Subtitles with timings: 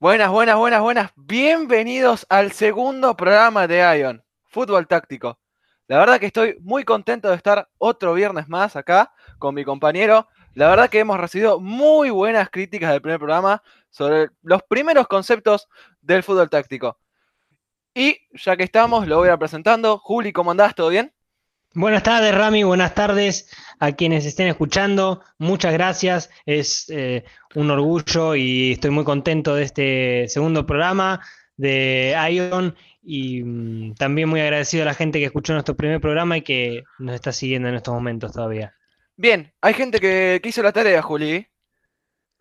[0.00, 1.12] Buenas, buenas, buenas, buenas.
[1.14, 5.38] Bienvenidos al segundo programa de Ion, Fútbol Táctico.
[5.88, 10.26] La verdad que estoy muy contento de estar otro viernes más acá con mi compañero.
[10.54, 15.68] La verdad que hemos recibido muy buenas críticas del primer programa sobre los primeros conceptos
[16.00, 16.98] del fútbol táctico.
[17.92, 19.98] Y ya que estamos, lo voy a ir presentando.
[19.98, 20.74] Juli, ¿cómo andás?
[20.74, 21.12] ¿Todo bien?
[21.74, 22.64] Buenas tardes, Rami.
[22.64, 23.48] Buenas tardes
[23.78, 25.22] a quienes estén escuchando.
[25.38, 26.28] Muchas gracias.
[26.44, 31.20] Es eh, un orgullo y estoy muy contento de este segundo programa
[31.56, 36.38] de Ion y mm, también muy agradecido a la gente que escuchó nuestro primer programa
[36.38, 38.74] y que nos está siguiendo en estos momentos todavía.
[39.14, 41.46] Bien, hay gente que, hizo la tarea, Juli.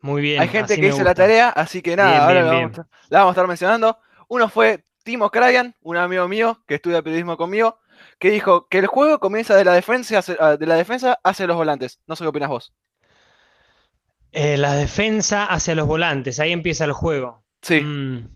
[0.02, 0.42] Muy bien.
[0.42, 2.78] Hay gente que hizo la tarea, así que nada, ahora la, vamos,
[3.10, 4.00] la, vamos, a estar mencionando.
[4.28, 7.78] Uno fue Timo Krayan, un amigo mío que estudia periodismo conmigo
[8.20, 11.48] que dijo que el juego comienza de la defensa hacia, ah, de la defensa hacia
[11.48, 12.00] los volantes.
[12.08, 12.74] No sé qué opinas vos.
[14.32, 17.44] Eh, la defensa hacia los volantes, ahí empieza el juego.
[17.62, 17.82] Sí.
[17.82, 18.30] Mm.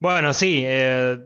[0.00, 0.62] Bueno, sí.
[0.66, 1.18] Eh,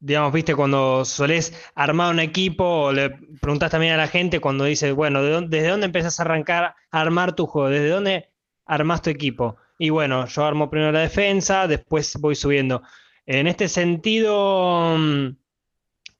[0.00, 4.92] digamos, viste, cuando solés armar un equipo, le preguntas también a la gente cuando dice,
[4.92, 7.68] bueno, ¿desde dónde empezás a arrancar a armar tu juego?
[7.70, 8.30] ¿Desde dónde
[8.66, 9.56] armás tu equipo?
[9.78, 12.82] Y bueno, yo armo primero la defensa, después voy subiendo.
[13.26, 15.36] En este sentido, mm,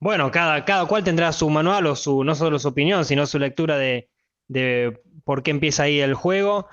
[0.00, 3.38] bueno, cada, cada cual tendrá su manual o su, no solo su opinión, sino su
[3.38, 4.08] lectura de,
[5.24, 6.68] por qué empieza ahí el juego.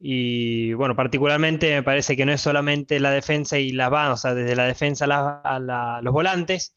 [0.00, 4.16] Y bueno, particularmente me parece que no es solamente la defensa y las van, o
[4.16, 6.74] sea, desde la defensa a, los volantes,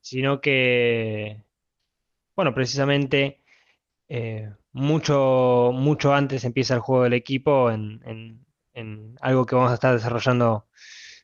[0.00, 1.44] sino que,
[2.34, 3.40] bueno, precisamente
[4.08, 8.02] eh, mucho, mucho antes empieza el juego del equipo en,
[9.20, 10.66] algo que vamos a estar desarrollando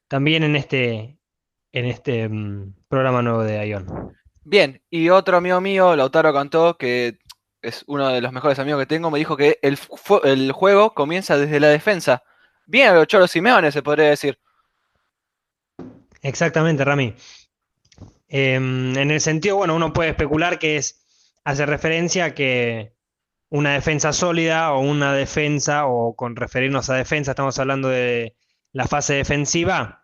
[0.08, 1.18] también en este,
[1.72, 4.14] en este mm, programa nuevo de Ion.
[4.44, 7.18] Bien, y otro amigo mío, Lautaro Cantó, que
[7.62, 9.78] es uno de los mejores amigos que tengo, me dijo que el,
[10.24, 12.22] el juego comienza desde la defensa.
[12.66, 14.38] Bien a los Cholo Simeone, se podría decir.
[16.22, 17.14] Exactamente, Rami.
[18.28, 21.04] Em, en el sentido, bueno, uno puede especular que es,
[21.44, 22.94] hace referencia a que
[23.50, 28.36] una defensa sólida o una defensa, o con referirnos a defensa, estamos hablando de
[28.72, 30.01] la fase defensiva,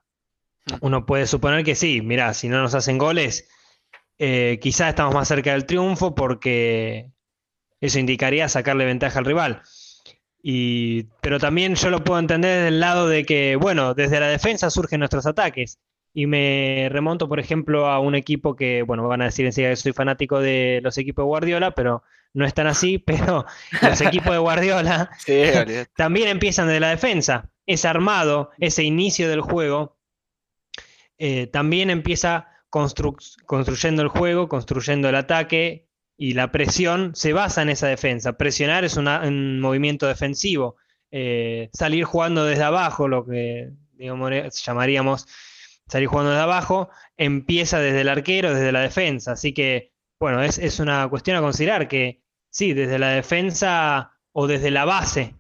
[0.81, 3.49] uno puede suponer que sí, mira, si no nos hacen goles,
[4.19, 7.11] eh, quizás estamos más cerca del triunfo porque
[7.81, 9.63] eso indicaría sacarle ventaja al rival.
[10.43, 14.29] Y, pero también yo lo puedo entender desde el lado de que, bueno, desde la
[14.29, 15.79] defensa surgen nuestros ataques.
[16.15, 19.77] Y me remonto, por ejemplo, a un equipo que, bueno, van a decir enseguida que
[19.77, 22.03] soy fanático de los equipos de Guardiola, pero
[22.35, 23.45] no es tan así, pero
[23.83, 25.11] los equipos de Guardiola
[25.97, 27.51] también empiezan desde la defensa.
[27.67, 29.98] Ese armado, ese inicio del juego,
[31.19, 37.71] eh, también empieza construyendo el juego, construyendo el ataque y la presión se basa en
[37.71, 38.37] esa defensa.
[38.37, 40.77] Presionar es un movimiento defensivo.
[41.11, 45.27] Eh, salir jugando desde abajo, lo que llamaríamos
[45.87, 49.33] salir jugando desde abajo, empieza desde el arquero, desde la defensa.
[49.33, 54.47] Así que, bueno, es, es una cuestión a considerar que sí, desde la defensa o
[54.47, 55.35] desde la base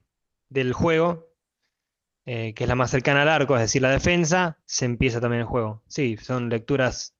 [0.48, 1.27] del juego
[2.30, 5.40] eh, que es la más cercana al arco, es decir, la defensa, se empieza también
[5.40, 5.82] el juego.
[5.88, 7.14] Sí, son lecturas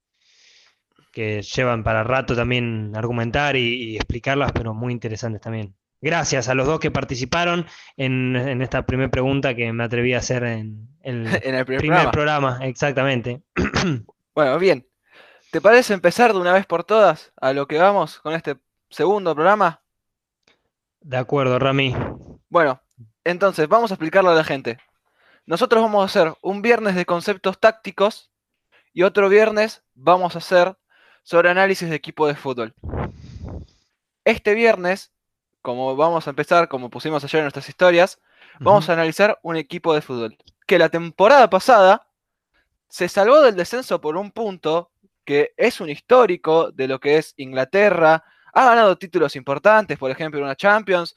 [1.13, 5.75] que llevan para rato también argumentar y, explicarlas, pero muy interesantes también.
[6.03, 7.65] Gracias a los dos que participaron
[7.97, 12.59] en, esta primera pregunta que me atreví a hacer en, el, primer, programa.
[12.63, 13.41] Exactamente.
[14.35, 14.87] Bueno, bien.
[15.51, 18.57] ¿Te parece empezar de una vez por todas a lo que vamos con este
[18.89, 19.81] segundo programa?
[21.01, 21.97] De acuerdo, Rami.
[22.49, 22.81] Bueno,
[23.25, 24.79] entonces vamos a explicarlo a la gente.
[25.49, 28.31] Nosotros vamos a hacer un viernes de conceptos tácticos
[28.93, 30.77] y otro viernes vamos a hacer
[31.23, 32.75] sobre análisis de equipo de fútbol.
[34.27, 35.11] Este viernes,
[35.63, 38.21] como vamos a empezar, como pusimos ayer en nuestras historias,
[38.61, 40.37] vamos a analizar un equipo de fútbol
[40.67, 42.07] que la temporada pasada
[42.91, 44.91] se salvó del descenso por un punto
[45.25, 48.23] que es un histórico de lo que es Inglaterra,
[48.53, 51.17] ha ganado títulos importantes, por ejemplo, una Champions.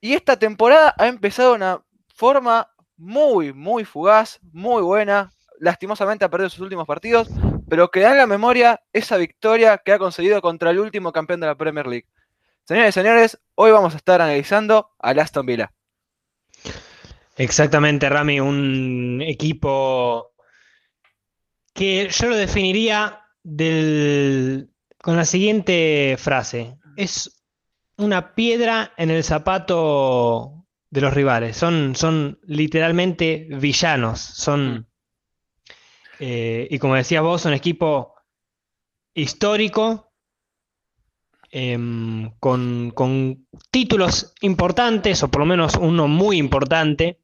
[0.00, 1.84] Y esta temporada ha empezado una
[2.20, 2.69] forma
[3.00, 5.32] muy, muy fugaz, muy buena.
[5.58, 7.28] Lastimosamente ha perdido sus últimos partidos,
[7.68, 11.40] pero que da en la memoria esa victoria que ha conseguido contra el último campeón
[11.40, 12.06] de la Premier League.
[12.64, 15.72] Señores y señores, hoy vamos a estar analizando a Aston Villa.
[17.36, 20.32] Exactamente, Rami, un equipo
[21.72, 23.22] que yo lo definiría
[25.02, 26.76] con la siguiente frase.
[26.96, 27.42] Es
[27.96, 30.59] una piedra en el zapato
[30.90, 31.56] de los rivales.
[31.56, 34.20] Son, son literalmente villanos.
[34.20, 34.74] Son.
[34.74, 34.86] Mm.
[36.20, 38.14] Eh, y como decías vos, un equipo
[39.14, 40.08] histórico.
[41.52, 42.94] Em, con,
[43.72, 47.18] títulos importantes, o por lo menos uno muy importante.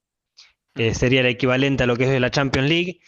[0.75, 3.01] que sería el equivalente a lo que es la Champions League,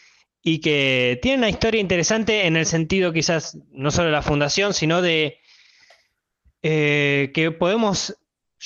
[0.43, 4.73] y que tiene una historia interesante en el sentido quizás no solo de la fundación,
[4.73, 5.41] sino de
[6.63, 8.17] eh, que podemos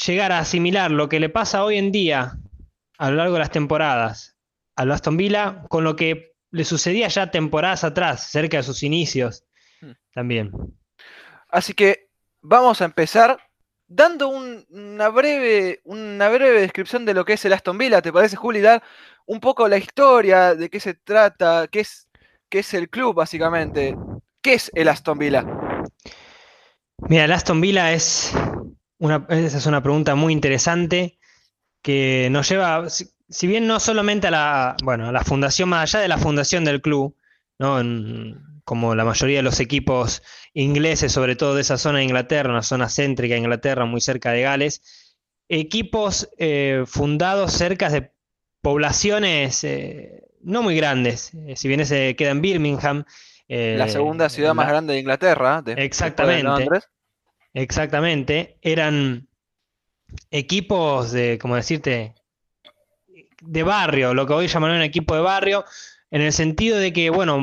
[0.07, 2.39] llegar a asimilar lo que le pasa hoy en día
[2.99, 4.37] a lo largo de las temporadas
[4.77, 9.45] al Aston Villa con lo que le sucedía ya temporadas atrás, cerca de sus inicios
[9.81, 9.93] hmm.
[10.15, 10.53] también.
[11.49, 12.09] Así que
[12.41, 13.39] vamos a empezar
[13.87, 18.01] dando una, breve, una breve descripción de lo que es el Aston Villa.
[18.01, 18.83] ¿Te parece, Juli, dar
[19.27, 22.09] un poco la historia de qué se trata, qué es,
[22.49, 23.97] qué es el club, básicamente?
[24.41, 25.45] ¿Qué es el Aston Villa?
[27.09, 28.33] Mira, el Aston Villa es
[29.03, 31.19] una, esa es una pregunta muy interesante
[31.83, 36.03] que nos lleva, si, bien no solamente a la, bueno, a la fundación, más allá
[36.03, 37.17] de la fundación del club,
[37.59, 37.83] ¿no?
[38.65, 40.23] como la mayoría de los equipos
[40.55, 44.31] ingleses, sobre todo de esa zona de Inglaterra, una zona céntrica de Inglaterra, muy cerca
[44.31, 45.11] de Gales,
[45.49, 48.13] equipos eh, fundados cerca de
[48.61, 53.05] poblaciones eh, no muy grandes, eh, si bien se queda en Birmingham.
[53.49, 56.69] la segunda ciudad más grande de Inglaterra, exactamente.
[57.55, 59.29] Exactamente, eran
[60.31, 62.15] equipos de, como decirte,
[63.41, 65.65] de barrio, lo que hoy llaman un equipo de barrio,
[66.11, 67.35] en el sentido de que, bueno,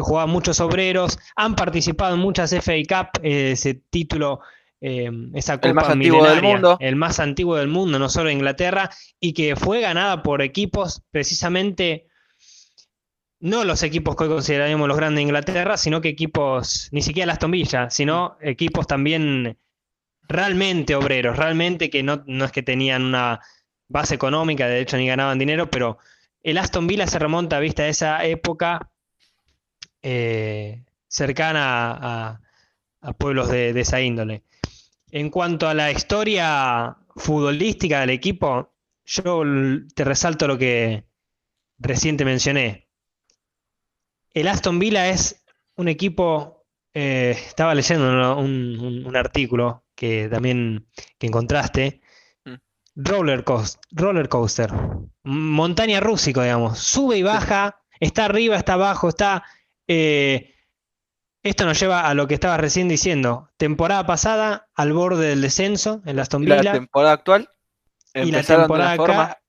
[0.00, 4.40] jugaban muchos obreros, han participado en muchas FA Cup, eh, ese título,
[4.80, 6.76] eh, esa copa el más antiguo del mundo.
[6.80, 12.06] el más antiguo del mundo, no solo Inglaterra, y que fue ganada por equipos precisamente,
[13.40, 17.32] no los equipos que hoy consideraríamos los grandes de Inglaterra, sino que equipos, ni siquiera
[17.32, 19.58] las Villa, sino equipos también
[20.28, 23.40] realmente obreros, realmente que no, no es que tenían una
[23.88, 25.98] base económica, de hecho ni ganaban dinero, pero
[26.42, 28.90] el Aston Villa se remonta a vista de esa época
[30.02, 32.40] eh, cercana
[33.00, 34.42] a, pueblos de, esa índole.
[35.10, 38.72] En cuanto a la historia futbolística del equipo,
[39.04, 39.42] yo
[39.94, 41.04] te resalto lo que
[41.78, 42.85] reciente mencioné.
[44.36, 45.42] El Aston Villa es
[45.76, 50.86] un equipo, eh, estaba leyendo un, artículo que también
[51.18, 52.02] que encontraste,
[52.94, 54.70] roller coaster, roller coaster,
[55.22, 59.42] montaña rúsico, digamos, sube y baja, está arriba, está abajo, está...
[59.88, 60.54] Eh,
[61.42, 63.48] esto nos lleva a lo que estabas recién diciendo.
[63.56, 66.62] Temporada pasada al borde del descenso en la Aston Villa.
[66.62, 67.48] La temporada actual.
[68.12, 69.40] Y la temporada acá.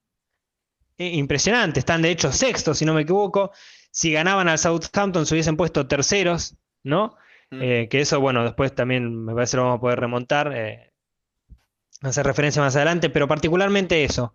[0.98, 1.80] Eh, impresionante.
[1.80, 3.52] Están de hecho sextos, si no me equivoco.
[3.92, 7.16] Si ganaban al Southampton se hubiesen puesto terceros, ¿no?
[7.52, 7.62] Mm.
[7.62, 10.54] Eh, que eso, bueno, después también me parece que lo vamos a poder remontar
[12.02, 14.34] hacer referencia más adelante, pero particularmente eso.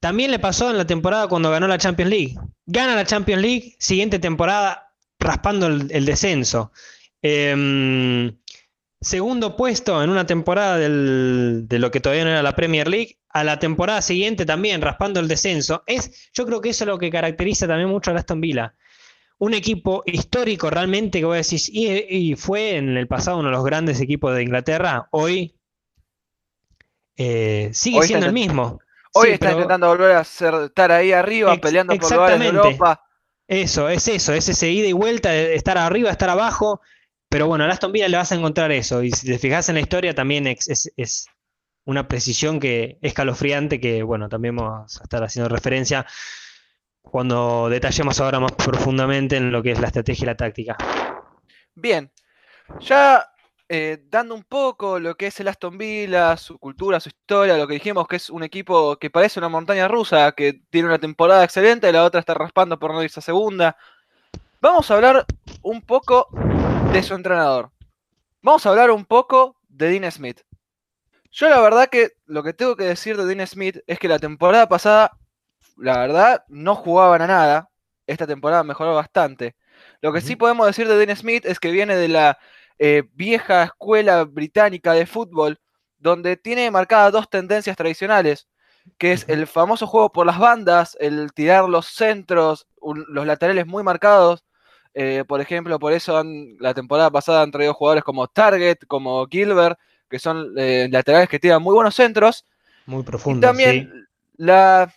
[0.00, 2.34] También le pasó en la temporada cuando ganó la Champions League.
[2.66, 6.72] Gana la Champions League, siguiente temporada raspando el, descenso.
[7.20, 8.38] Em,
[9.00, 13.17] segundo puesto en una temporada de lo que todavía no era la Premier League.
[13.30, 15.82] A la temporada siguiente también raspando el descenso.
[15.86, 18.74] Es, yo creo que eso es lo que caracteriza también mucho a Aston Villa.
[19.38, 23.54] Un equipo histórico realmente que voy a decir, y fue en el pasado uno de
[23.54, 25.08] los grandes equipos de Inglaterra.
[25.12, 25.54] Hoy
[27.16, 28.80] eh, sigue siendo el mismo.
[29.14, 33.04] Hoy está intentando volver a estar ahí arriba, peleando por lugares de Europa.
[33.48, 36.80] Eso, es eso, es ese ida y vuelta de estar arriba, estar abajo.
[37.30, 39.02] Pero bueno, a Aston Villa le vas a encontrar eso.
[39.02, 41.26] Y si te fijas en la historia, también es,
[41.88, 46.04] una precisión que escalofriante, que bueno, también vamos a estar haciendo referencia
[47.00, 50.76] cuando detallemos ahora más profundamente en lo que es la estrategia y la táctica.
[51.74, 52.12] Bien,
[52.80, 53.26] ya
[53.70, 57.66] eh, dando un poco lo que es el Aston Villa, su cultura, su historia, lo
[57.66, 61.42] que dijimos que es un equipo que parece una montaña rusa, que tiene una temporada
[61.42, 63.78] excelente y la otra está raspando por no irse a segunda.
[64.60, 65.24] Vamos a hablar
[65.62, 66.28] un poco
[66.92, 67.70] de su entrenador.
[68.42, 70.42] Vamos a hablar un poco de Dean Smith.
[71.30, 74.18] Yo la verdad que lo que tengo que decir de Dean Smith es que la
[74.18, 75.12] temporada pasada,
[75.76, 77.70] la verdad, no jugaban a nada.
[78.06, 79.56] Esta temporada mejoró bastante.
[80.00, 82.38] Lo que sí podemos decir de Dean Smith es que viene de la
[82.78, 85.60] eh, vieja escuela británica de fútbol,
[85.98, 88.48] donde tiene marcadas dos tendencias tradicionales,
[88.98, 93.82] que es el famoso juego por las bandas, el tirar los centros, los laterales muy
[93.82, 94.44] marcados.
[94.94, 96.22] Eh, por ejemplo, por eso
[96.60, 101.38] la temporada pasada han traído jugadores como Target, como Gilbert, que son eh, laterales que
[101.38, 102.44] tiran muy buenos centros.
[102.86, 103.38] Muy profundos.
[103.38, 104.92] Y también la,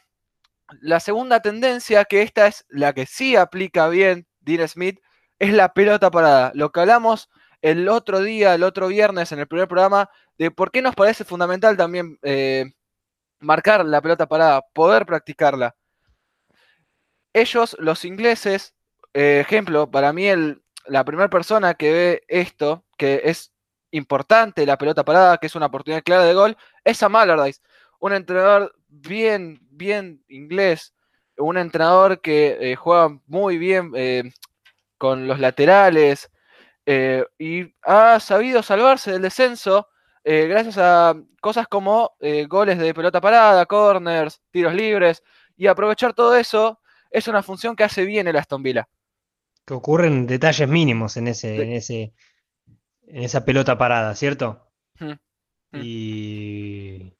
[0.79, 4.99] la segunda tendencia, que esta es la que sí aplica bien Dean Smith,
[5.39, 6.51] es la pelota parada.
[6.55, 7.29] Lo que hablamos
[7.61, 11.23] el otro día, el otro viernes, en el primer programa, de por qué nos parece
[11.23, 12.73] fundamental también eh,
[13.39, 15.75] marcar la pelota parada, poder practicarla.
[17.33, 18.73] Ellos, los ingleses,
[19.13, 23.50] eh, ejemplo, para mí el, la primera persona que ve esto, que es
[23.91, 27.61] importante la pelota parada, que es una oportunidad clara de gol, es Sam Allardyce.
[27.99, 30.93] un entrenador bien, bien inglés,
[31.37, 34.31] un entrenador que eh, juega muy bien eh,
[34.97, 36.29] con los laterales
[36.85, 39.87] eh, y ha sabido salvarse del descenso
[40.23, 42.11] gracias a cosas como
[42.47, 45.23] goles de pelota parada, corners, tiros libres
[45.57, 46.79] y aprovechar todo eso
[47.09, 48.87] es una función que hace bien el Aston Villa.
[49.65, 52.13] Que ocurren detalles mínimos en ese, en ese,
[53.13, 54.67] en esa pelota parada, ¿cierto?
[55.73, 57.13] Y,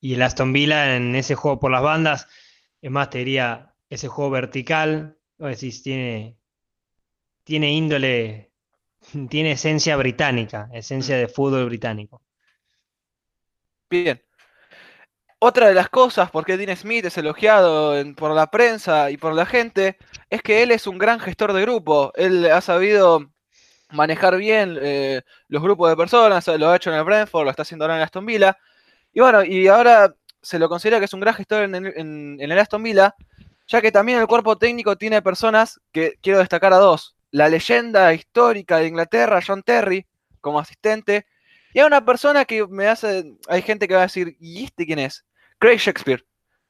[0.00, 2.28] y el Aston Villa en ese juego por las bandas,
[2.80, 6.36] es más, te diría, ese juego vertical, o decís, tiene,
[7.44, 8.52] tiene índole,
[9.28, 12.22] tiene esencia británica, esencia de fútbol británico.
[13.88, 14.22] Bien.
[15.42, 19.34] Otra de las cosas por qué Dean Smith es elogiado por la prensa y por
[19.34, 19.96] la gente
[20.28, 22.12] es que él es un gran gestor de grupo.
[22.14, 23.32] Él ha sabido
[23.92, 27.62] manejar bien eh, los grupos de personas, lo ha hecho en el Brentford, lo está
[27.62, 28.56] haciendo ahora en Aston Villa.
[29.12, 32.82] Y bueno, y ahora se lo considera que es un gran gestor en, el Aston
[32.82, 33.14] Villa,
[33.66, 37.16] ya que también el cuerpo técnico tiene personas que quiero destacar a dos.
[37.30, 40.06] La leyenda histórica de Inglaterra, John Terry,
[40.40, 41.26] como asistente,
[41.72, 44.86] y hay una persona que me hace, hay gente que va a decir, ¿y este
[44.86, 45.24] quién es?
[45.58, 46.24] Craig Shakespeare.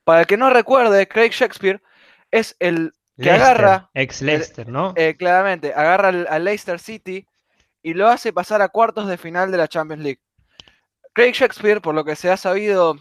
[0.05, 1.81] Para el que no recuerde, Craig Shakespeare
[2.31, 3.91] es el que agarra.
[3.95, 4.93] Ex Leicester, ¿no?
[4.97, 7.27] Eh, claramente, agarra al, Leicester City
[7.83, 10.21] y lo hace pasar a cuartos de final de la Champions League.
[11.12, 12.97] Craig Shakespeare, por lo que se ha sabido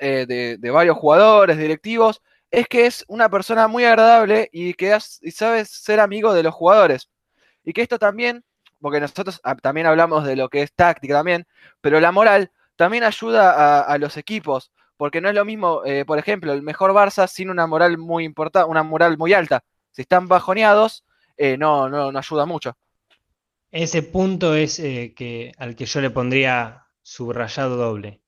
[0.00, 5.64] eh, de, varios jugadores, directivos, es que es una persona muy agradable y que sabe
[5.64, 7.08] ser amigo de los jugadores.
[7.64, 8.44] Y que esto también,
[8.80, 11.46] porque nosotros ah, también hablamos de lo que es táctica también,
[11.80, 14.72] pero la moral también ayuda a los equipos
[15.02, 18.22] porque no es lo mismo, eh, por ejemplo, el mejor Barça sin una moral muy
[18.24, 19.64] importante, una moral muy alta.
[19.90, 21.04] Si están bajoneados,
[21.36, 22.76] eh, no, no, no, ayuda mucho.
[23.72, 28.22] Ese punto es eh, que, al que yo le pondría subrayado doble.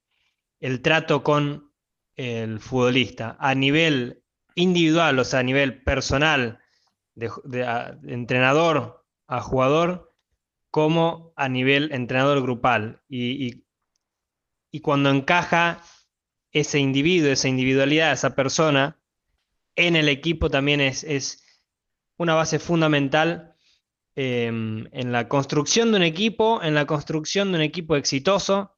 [0.59, 1.71] El trato con
[2.17, 4.25] el futbolista a nivel
[4.57, 6.59] individual, o sea, a nivel personal,
[7.15, 7.31] de,
[8.09, 10.13] entrenador a jugador,
[10.73, 13.01] como a nivel entrenador grupal.
[13.09, 13.63] y
[14.83, 15.81] cuando encaja
[16.55, 18.99] ese individuo, esa individualidad, esa persona
[19.77, 21.43] en el equipo también es,
[22.17, 23.57] una base fundamental
[24.15, 28.77] em, en la construcción de un equipo, en la construcción de un equipo exitoso,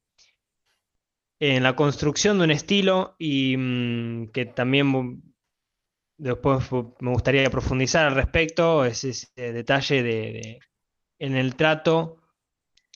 [1.38, 5.22] en la construcción de un estilo y mm, que también
[6.16, 10.58] después me gustaría profundizar al respecto, es ese detalle de,
[11.18, 12.22] en el trato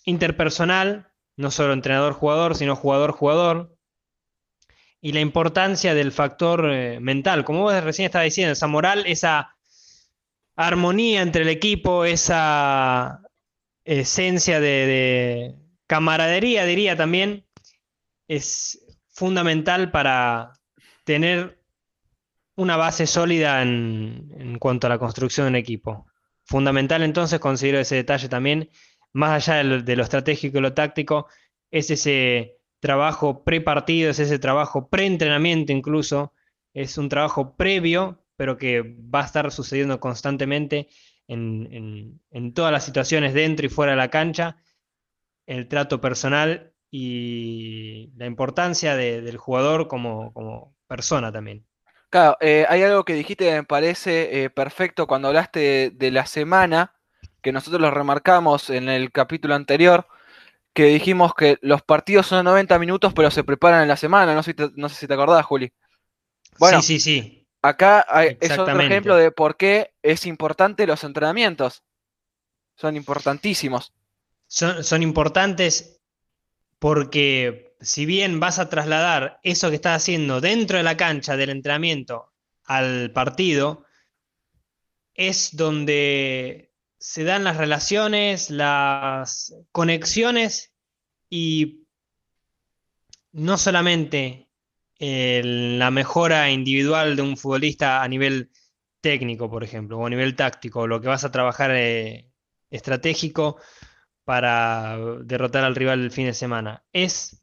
[0.07, 3.77] interpersonal, no solo entrenador-jugador, sino jugador-jugador,
[5.01, 7.45] y la importancia del factor eh, mental.
[7.45, 9.57] Como vos recién estabas diciendo, esa moral, esa
[10.57, 13.23] armonía entre el equipo, esa
[13.85, 17.47] esencia de, camaradería, diría también,
[18.29, 20.53] es fundamental para
[21.05, 21.59] tener
[22.55, 26.07] una base sólida en, en, cuanto a la construcción de un equipo.
[26.45, 28.71] Fundamental entonces, considero ese detalle también,
[29.13, 31.27] más allá de de lo estratégico y lo táctico,
[31.71, 36.33] es ese trabajo pre-partido, es ese trabajo pre-entrenamiento incluso,
[36.75, 40.89] es un trabajo previo, pero que va a estar sucediendo constantemente
[41.29, 44.57] en, todas las situaciones dentro y fuera de la cancha,
[45.47, 51.65] el trato personal y la importancia del jugador como, persona también.
[52.09, 56.27] Claro, eh, hay algo que dijiste que me parece eh, perfecto cuando hablaste de la
[56.27, 56.95] semana,
[57.43, 60.09] que nosotros lo remarcamos en el capítulo anterior,
[60.81, 64.35] que dijimos que los partidos son 90 minutos, pero se preparan en la semana.
[64.35, 64.55] No sé,
[64.95, 65.71] si te acordás, Juli.
[66.59, 67.47] Bueno, sí, sí, sí.
[67.61, 68.01] Acá
[68.41, 71.83] es otro ejemplo de por qué es importante los entrenamientos.
[72.77, 73.93] Son importantísimos.
[74.47, 76.01] Son, son importantes
[76.79, 81.51] porque si bien vas a trasladar eso que estás haciendo dentro de la cancha del
[81.51, 82.33] entrenamiento
[82.65, 83.85] al partido,
[85.13, 90.70] es donde se dan las relaciones, las conexiones
[91.31, 91.87] y
[93.33, 94.49] no solamente
[94.99, 98.51] la mejora individual de un futbolista a nivel
[99.01, 102.31] técnico, por ejemplo, o a nivel táctico, lo que vas a trabajar eh,
[102.69, 103.59] estratégico
[104.25, 106.85] para derrotar al rival el fin de semana.
[106.93, 107.43] Es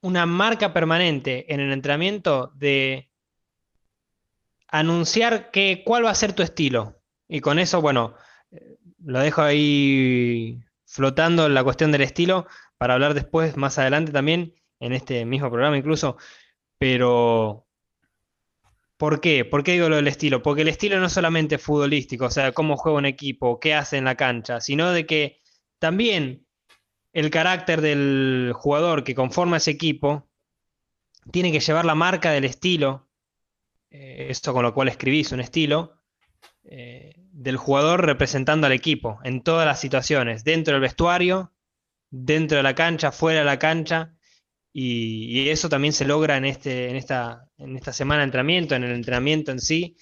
[0.00, 3.10] una marca permanente en el entrenamiento de
[4.66, 8.16] anunciar que, cuál va a ser tu estilo, y con eso, bueno,
[9.04, 12.46] lo dejo ahí flotando la cuestión del estilo
[12.78, 16.16] para hablar después, más adelante también, en este mismo programa incluso.
[16.78, 17.66] Pero,
[18.96, 19.44] ¿por qué?
[19.44, 20.42] ¿Por qué digo lo del estilo?
[20.42, 23.96] Porque el estilo no es solamente futbolístico, o sea, cómo juega un equipo, qué hace
[23.96, 25.40] en la cancha, sino de que
[25.78, 26.46] también
[27.12, 30.28] el carácter del jugador que conforma ese equipo
[31.30, 33.08] tiene que llevar la marca del estilo,
[33.90, 36.02] eh, esto con lo cual escribís un estilo,
[36.64, 41.52] eh, del jugador representando al equipo en todas las situaciones, dentro del vestuario,
[42.10, 44.14] dentro de la cancha, fuera de la cancha,
[44.72, 48.84] y, eso también se logra en, este, en, esta, en esta semana de entrenamiento, en
[48.84, 49.96] el entrenamiento en sí,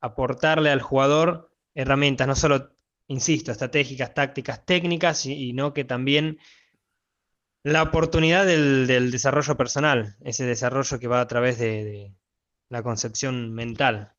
[0.00, 2.72] aportarle al jugador herramientas, no solo,
[3.06, 6.38] insisto, estratégicas, tácticas, técnicas, y, no que también
[7.62, 12.14] la oportunidad del, desarrollo personal, ese desarrollo que va a través de
[12.68, 14.12] la concepción mental.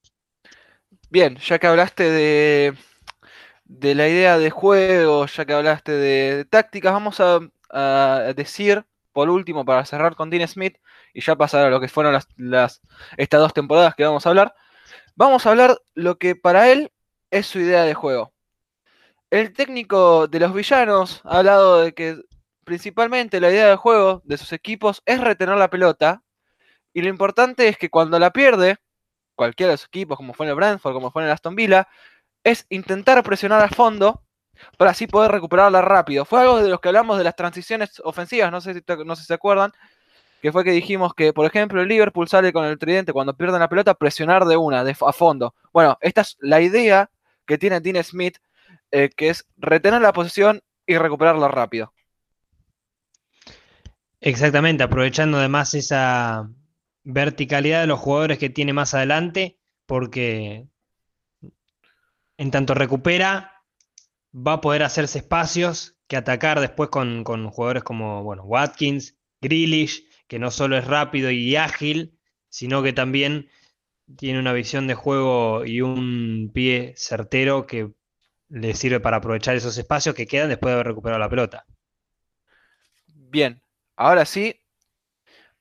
[1.12, 2.75] Bien, ya que hablaste de,
[3.96, 9.86] la idea de juego, ya que hablaste de, tácticas, vamos a, decir, por último, para
[9.86, 10.78] cerrar con Dean Smith
[11.13, 12.82] y ya pasar a lo que fueron las,
[13.18, 14.54] estas dos temporadas que vamos a hablar,
[15.16, 16.92] vamos a hablar lo que para él
[17.32, 18.34] es su idea de juego.
[19.32, 22.22] El técnico de los villanos ha hablado de que
[22.66, 26.24] principalmente la idea de juego de sus equipos es retener la pelota
[26.94, 28.78] y lo importante es que cuando la pierde,
[29.39, 31.88] cualquiera de sus equipos, como fue en el Brentford, como fue en el Aston Villa,
[32.43, 34.22] es intentar presionar a fondo
[34.77, 36.25] para así poder recuperarla rápido.
[36.25, 39.34] Fue algo de los que hablamos de las transiciones ofensivas, no sé si, no se
[39.34, 39.72] acuerdan,
[40.41, 43.62] que fue que dijimos que, por ejemplo, el Liverpool sale con el tridente cuando pierden
[43.62, 45.55] la pelota, presionar de una, a fondo.
[45.72, 47.10] Bueno, esta es la idea
[47.48, 48.39] que tiene Dean Smith,
[48.91, 51.93] eh, que es retener la posición y recuperarla rápido.
[54.19, 56.50] Exactamente, aprovechando además esa,
[57.12, 60.68] verticalidad de los jugadores que tiene más adelante, porque
[62.38, 63.63] en tanto recupera,
[64.34, 70.39] va a poder hacerse espacios que atacar después con, jugadores como bueno, Watkins, Grealish, que
[70.39, 72.18] no solo es rápido y ágil,
[72.50, 73.50] sino que también
[74.16, 77.92] tiene una visión de juego y un pie certero que
[78.50, 81.66] le sirve para aprovechar esos espacios que quedan después de haber recuperado la pelota.
[83.08, 83.62] Bien,
[83.96, 84.59] ahora sí,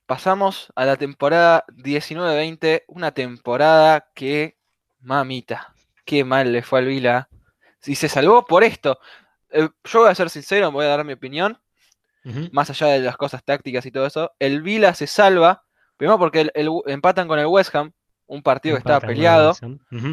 [0.09, 4.57] pasamos a la temporada 19-20, una temporada que,
[5.01, 7.29] mamita, qué mal le fue al Vila.
[7.85, 8.97] Y se salvó por esto.
[9.51, 11.59] Eh, yo voy a ser sincero, voy a dar mi opinión.
[12.51, 15.63] Más allá de las cosas tácticas y todo eso, el Vila se salva,
[15.95, 17.91] primero porque el, empatan con el West Ham,
[18.25, 19.55] un partido que estaba peleado,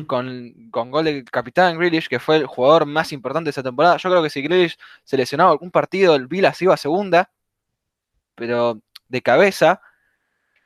[0.06, 3.96] con, con, gol del capitán Grealish, que fue el jugador más importante de esa temporada.
[3.96, 7.30] Yo creo que si Grealish se lesionaba algún partido, el Vila se iba a segunda,
[8.34, 9.80] pero de cabeza.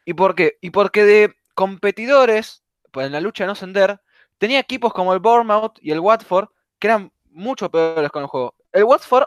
[0.05, 0.59] ¿Y por qué?
[0.61, 4.01] Y porque de competidores, pues en la lucha de no ascender,
[4.39, 8.55] tenía equipos como el Bournemouth y el Watford que eran mucho peores con el juego.
[8.73, 9.27] El Watford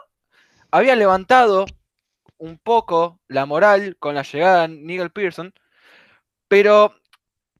[0.70, 1.66] había levantado
[2.38, 5.54] un poco la moral con la llegada de Nigel Pearson,
[6.48, 6.94] pero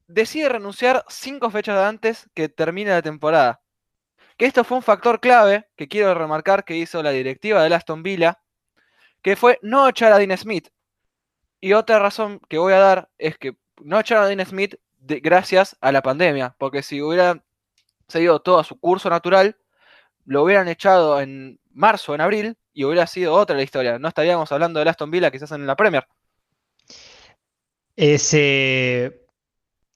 [0.07, 3.61] decide renunciar cinco fechas antes que termine la temporada.
[4.37, 8.03] Que esto fue un factor clave que quiero remarcar que hizo la directiva de Aston
[8.03, 8.41] Villa,
[9.21, 10.67] que fue no echar a Dean Smith,
[11.65, 15.75] y otra razón que voy a dar es que no echaron a Dean Smith gracias
[15.81, 17.43] a la pandemia, porque si hubiera
[18.07, 19.57] seguido todo a su curso natural,
[20.25, 23.97] lo hubieran echado en marzo, en abril, y hubiera sido otra la historia.
[23.97, 26.05] No estaríamos hablando de Aston Villa quizás en la Premier.
[27.95, 29.25] Ese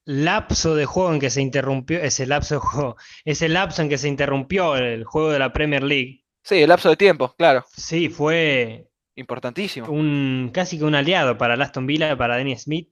[0.05, 3.99] lapso de juego en que se interrumpió, ese lapso de juego, ese lapso en que
[3.99, 6.25] se interrumpió el juego de la Premier League.
[6.41, 7.63] Sí, el lapso de tiempo, claro.
[7.75, 9.89] Sí, fue Importantísimo.
[9.89, 12.89] Un, casi que un aliado para Aston Villa, para Danny Smith.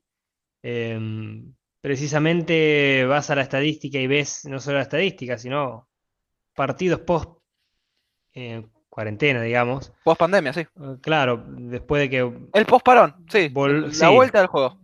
[0.62, 5.88] Em, precisamente vas a la estadística y ves no solo la estadística, sino
[6.54, 7.40] partidos post
[8.34, 9.94] eh, cuarentena, digamos.
[10.04, 10.62] Post pandemia, sí.
[10.62, 12.18] Eh, claro, después de que.
[12.54, 13.50] El post parón, sí.
[14.00, 14.82] la vuelta del juego.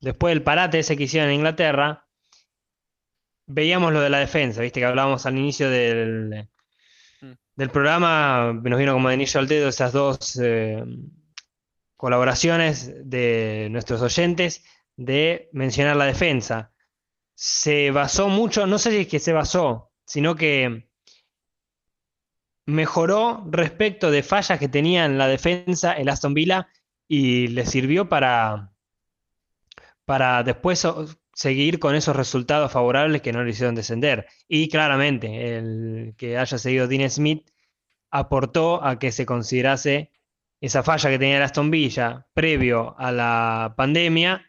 [0.00, 2.06] Después del parate ese que hicieron en Inglaterra,
[3.46, 6.48] veíamos lo de la defensa, viste que hablábamos al inicio del,
[7.56, 10.84] del programa nos vino como de anillo al dedo esas dos eh,
[11.96, 14.64] colaboraciones de nuestros oyentes
[14.96, 16.72] de mencionar la defensa.
[17.34, 20.88] Se basó mucho, no sé si es que se basó, sino que
[22.66, 26.68] mejoró respecto de fallas que tenía en la defensa el Aston Villa
[27.06, 28.72] y le sirvió para,
[30.04, 30.86] para después
[31.34, 34.26] seguir con esos resultados favorables que no le hicieron descender.
[34.48, 37.50] Y claramente, el que haya seguido Dean Smith
[38.10, 40.12] aportó a que se considerase
[40.60, 44.46] esa falla que tenía el Aston Villa previo a la pandemia,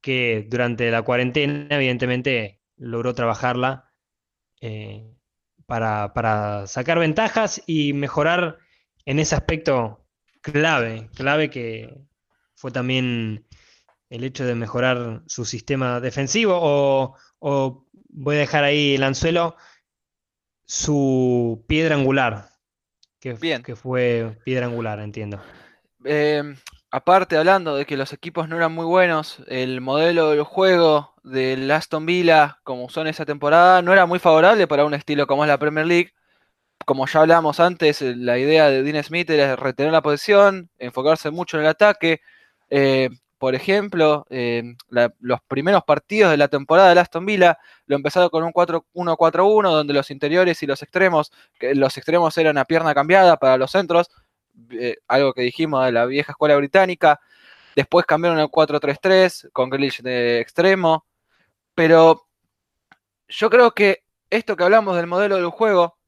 [0.00, 3.92] que durante la cuarentena, evidentemente, logró trabajarla
[4.60, 5.14] eh,
[5.66, 8.58] para, para sacar ventajas y mejorar
[9.04, 10.06] en ese aspecto
[10.40, 11.94] clave, clave que
[12.54, 13.46] fue también
[14.12, 16.58] el hecho de mejorar su sistema defensivo
[17.40, 19.56] o, voy a dejar ahí el anzuelo,
[20.66, 22.50] su piedra angular,
[23.18, 25.40] que, que fue piedra angular, entiendo.
[26.04, 26.56] Em,
[26.90, 31.70] aparte hablando de que los equipos no eran muy buenos, el modelo del juego del
[31.70, 35.48] Aston Villa, como son esa temporada, no era muy favorable para un estilo como es
[35.48, 36.12] la Premier League.
[36.84, 41.56] Como ya hablamos antes, la idea de Dean Smith era retener la posición, enfocarse mucho
[41.56, 42.20] en el ataque.
[42.68, 43.08] Eh,
[43.42, 44.24] por ejemplo,
[45.18, 49.92] los primeros partidos de la temporada del Aston Villa lo empezaron con un 4-1-4-1, donde
[49.92, 54.12] los interiores y los extremos, que los extremos eran a pierna cambiada para los centros,
[54.70, 57.18] eh, algo que dijimos de la vieja escuela británica.
[57.74, 61.04] Después cambiaron al 4-3-3 con Grealish de extremo.
[61.74, 62.28] Pero
[63.26, 65.98] yo creo que esto que hablamos del modelo del juego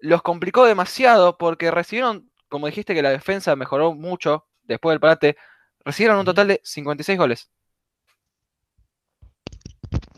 [0.00, 5.36] los complicó demasiado porque recibieron, como dijiste que la defensa mejoró mucho después del parate,
[5.84, 7.50] recibieron un total de 56 goles.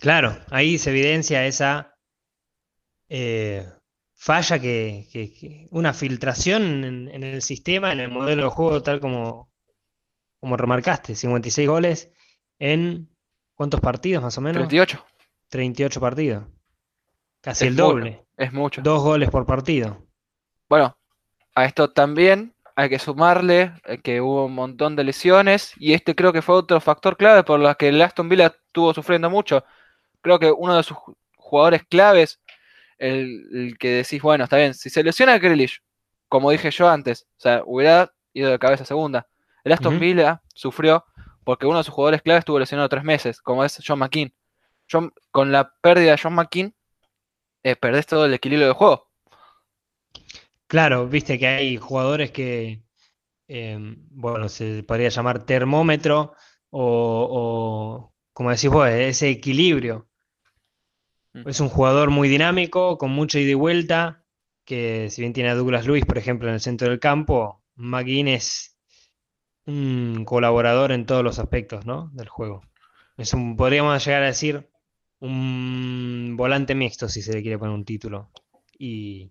[0.01, 1.97] Claro, ahí se evidencia esa
[3.09, 3.67] eh,
[4.15, 9.51] falla que, una filtración en, el sistema, en el modelo de juego, tal como,
[10.41, 12.11] como remarcaste, 56 goles
[12.59, 13.09] en
[13.55, 14.69] ¿cuántos partidos más o menos?
[14.69, 15.05] 38.
[15.49, 16.45] 38 partidos.
[17.41, 18.27] Casi el doble.
[18.37, 18.83] es mucho.
[18.83, 20.07] Dos goles por partido.
[20.69, 20.97] Bueno,
[21.55, 26.15] a esto también hay que sumarle eh, que hubo un montón de lesiones y este
[26.15, 29.65] creo que fue otro factor clave por lo que el Aston Villa estuvo sufriendo mucho.
[30.21, 30.97] Creo que uno de sus
[31.37, 32.41] jugadores claves,
[32.99, 35.83] el, que decís, bueno, está bien, si se lesiona a Grealish,
[36.29, 39.27] como dije yo antes, o sea, hubiera ido de cabeza segunda.
[39.65, 41.05] El Aston Villa sufrió
[41.45, 44.33] porque uno de sus jugadores claves estuvo lesionado tres meses, como es John McKean.
[45.31, 46.75] con la pérdida de John McKean,
[47.63, 49.06] eh, perdés todo el equilibrio del juego.
[50.67, 52.83] Claro, viste que hay jugadores que,
[53.49, 56.35] em, bueno, se podría llamar termómetro
[56.71, 60.09] o, como decís vos, ese equilibrio.
[61.35, 61.49] Mm.
[61.49, 64.25] Es un jugador muy dinámico, con mucha ida y vuelta,
[64.65, 68.29] que si bien tiene a Douglas Luis, por ejemplo, en el centro del campo, McGinn
[68.29, 68.77] es
[69.67, 72.11] un colaborador en todos los aspectos ¿no?
[72.15, 72.63] del juego.
[73.17, 74.69] Es un, podríamos llegar a decir,
[75.21, 78.31] un volante mixto, si se le quiere poner un título.
[78.79, 79.31] Y,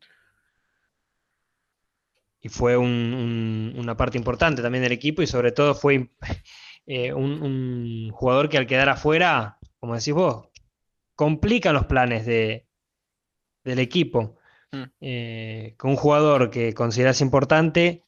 [2.45, 6.11] y fue una parte importante también del equipo y sobre todo fue
[6.85, 10.49] eh, un, jugador que al quedar afuera, como decís vos,
[11.15, 12.67] complica los planes de,
[13.63, 14.37] del equipo.
[14.71, 14.83] Mm.
[15.01, 18.03] Eh, con un jugador que consideras importante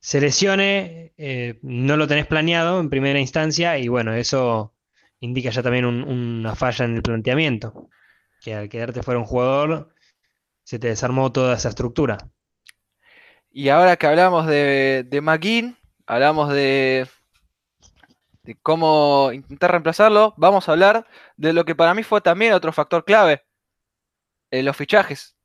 [0.00, 4.74] se lesione, eh, no lo tenés planeado en primera instancia y bueno, eso
[5.20, 7.88] indica ya también una falla en el planteamiento,
[8.42, 9.94] que al quedarte fuera un jugador
[10.62, 12.18] se te desarmó toda esa estructura.
[13.52, 17.06] Y ahora que hablamos de, de McGinn, hablamos de,
[18.42, 22.72] de cómo intentar reemplazarlo, vamos a hablar de lo que para mí fue también otro
[22.72, 23.44] factor clave,
[24.50, 25.36] eh, los fichajes.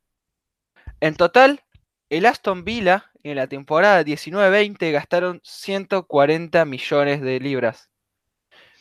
[1.00, 1.62] En total,
[2.10, 7.90] el Aston Villa en la temporada 19-20 gastaron 140 millones de libras.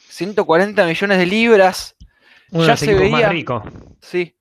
[0.08, 1.96] 140 millones de libras.
[2.50, 3.10] ya se veía.
[3.10, 3.62] Más rico.
[4.00, 4.35] Sí,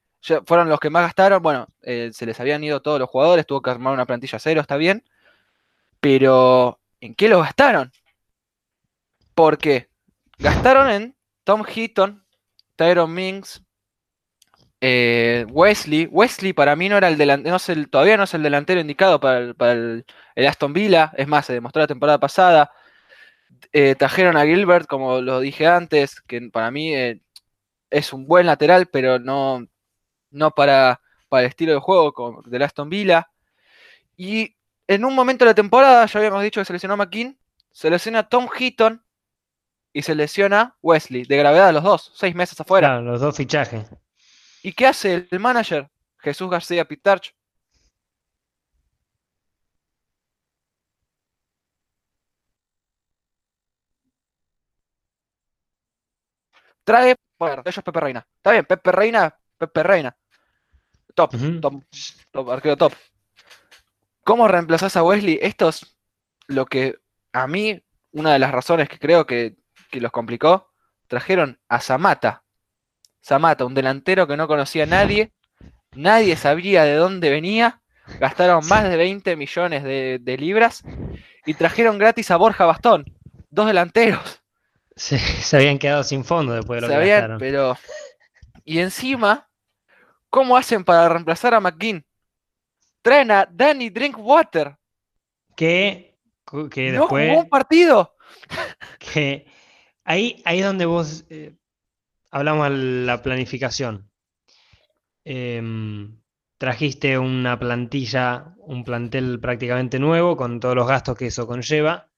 [0.45, 1.41] fueron los que más gastaron.
[1.41, 4.61] Bueno, eh, se les habían ido todos los jugadores, tuvo que armar una plantilla cero,
[4.61, 5.03] está bien.
[5.99, 7.91] Pero, ¿en qué lo gastaron?
[9.33, 9.89] Porque
[10.37, 12.25] gastaron en Tom Heaton,
[12.75, 13.63] Tyron Minks,
[14.81, 16.07] eh, Wesley.
[16.11, 17.57] Wesley para mí no era el delantero,
[17.89, 19.39] todavía no es el delantero indicado para
[19.71, 20.05] el,
[20.47, 21.11] Aston Villa.
[21.17, 22.71] Es más, se demostró la temporada pasada.
[23.73, 26.93] Eh, trajeron a Gilbert, como lo dije antes, que para mí
[27.89, 29.67] es un buen lateral, pero no,
[30.31, 33.29] no para, para el estilo de juego del Aston Villa.
[34.17, 34.55] Y
[34.87, 37.37] en un momento de la temporada, ya habíamos dicho que se lesionó a McKean,
[37.71, 39.03] se lesiona Tom Heaton
[39.93, 42.89] y se lesiona Wesley, de gravedad los dos, seis meses afuera.
[42.89, 43.89] Claro, los dos fichajes.
[44.61, 45.89] ¿Y qué hace el manager?
[46.19, 47.35] Jesús García Pitarch.
[56.83, 58.27] Trae, bueno, ellos Pepe Reina.
[58.37, 60.15] Está bien, Pepe Reina, Pepe Reina.
[61.13, 61.83] Top, top,
[62.31, 62.93] top, arquero top.
[64.23, 65.39] ¿Cómo reemplazás a Wesley?
[65.41, 65.97] Esto es
[66.47, 66.95] lo que
[67.31, 69.55] a mí, una de las razones que creo que,
[69.91, 70.71] los complicó,
[71.07, 72.43] trajeron a Zamata.
[73.23, 75.31] Zamata, un delantero que no conocía a nadie,
[75.93, 77.81] nadie sabía de dónde venía,
[78.19, 80.83] gastaron más de 20 millones de, libras
[81.45, 83.05] y trajeron gratis a Borja Bastón,
[83.49, 84.41] dos delanteros.
[84.97, 87.37] Se, se habían quedado sin fondo después de lo que gastaron.
[87.37, 87.77] pero
[88.65, 89.44] y encima
[90.29, 92.05] ¿Cómo hacen para reemplazar a McGinn?
[93.01, 94.77] Traen a Danny Drinkwater.
[95.55, 96.17] Que,
[96.71, 97.31] que después.
[97.31, 98.15] No un partido.
[98.99, 99.45] Que
[100.03, 101.55] ahí, ahí es donde vos eh,
[102.31, 104.09] hablamos de la planificación.
[105.23, 106.19] Em,
[106.57, 112.09] trajiste una plantilla, un plantel prácticamente nuevo, con todos los gastos que eso conlleva.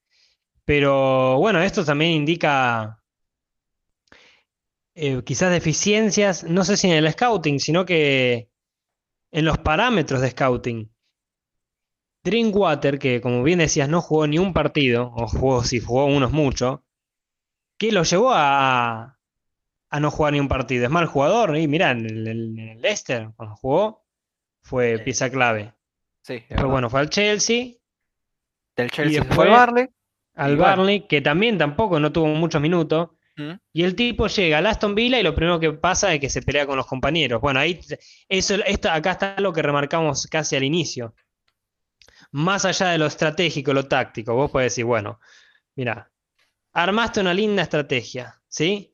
[0.65, 2.96] Pero bueno, esto también indica
[4.99, 8.49] eh, quizás deficiencias, no sé si en el scouting, sino que
[9.31, 10.91] en los parámetros de scouting.
[12.23, 16.31] Drinkwater, que como bien decías, no jugó ni un partido, o jugó, si jugó unos
[16.31, 16.79] muchos,
[17.77, 19.17] ¿qué lo llevó a,
[19.89, 20.83] a no jugar ni un partido?
[20.85, 24.05] Es mal jugador, y mirá, en el, en el Leicester, cuando jugó,
[24.61, 25.73] fue pieza clave.
[26.21, 27.75] Sí, Pero bueno, fue al Chelsea,
[28.75, 30.95] Del Chelsea se después- fue al Barley.
[30.95, 33.11] al Y que también tampoco no tuvo muchos minutos.
[33.37, 33.53] ¿Mm?
[33.71, 36.41] Y el tipo llega al Aston Villa y lo primero que pasa es que se
[36.41, 37.39] pelea con los compañeros.
[37.39, 37.79] Bueno, ahí
[38.27, 41.13] eso, esto, acá está lo que remarcamos casi al inicio.
[42.31, 45.19] Más allá de lo estratégico, lo táctico, vos podés decir, bueno,
[45.75, 46.11] mira,
[46.73, 48.93] armaste una linda estrategia, ¿sí?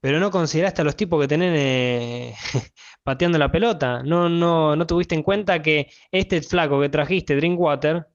[0.00, 2.34] Pero no consideraste a los tipos que tenés eh,
[3.02, 4.02] pateando la pelota.
[4.02, 8.06] No, no, no tuviste en cuenta que este flaco que trajiste, Drinkwater,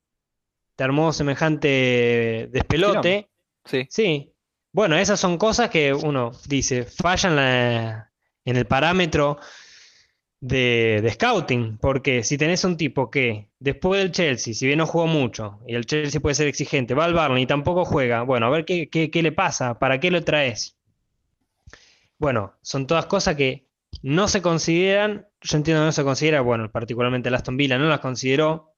[0.75, 3.29] te armó semejante despelote.
[3.65, 3.87] Sí.
[3.89, 4.34] Sí.
[4.75, 8.11] Bueno, esas son cosas que uno dice, fallan la-
[8.43, 9.37] en el parámetro
[10.41, 14.85] de, de scouting, porque si tenés un tipo que después del Chelsea, si bien no
[14.85, 18.47] jugó mucho, y el Chelsea puede ser exigente, va al Barney y tampoco juega, bueno,
[18.47, 20.75] a ver qué, qué- qué le pasa, para qué lo traes.
[22.19, 23.69] Bueno, son todas cosas que
[24.01, 27.85] no se consideran, yo entiendo que no se considera, bueno, particularmente el Aston Villa no
[27.87, 28.73] las consideró,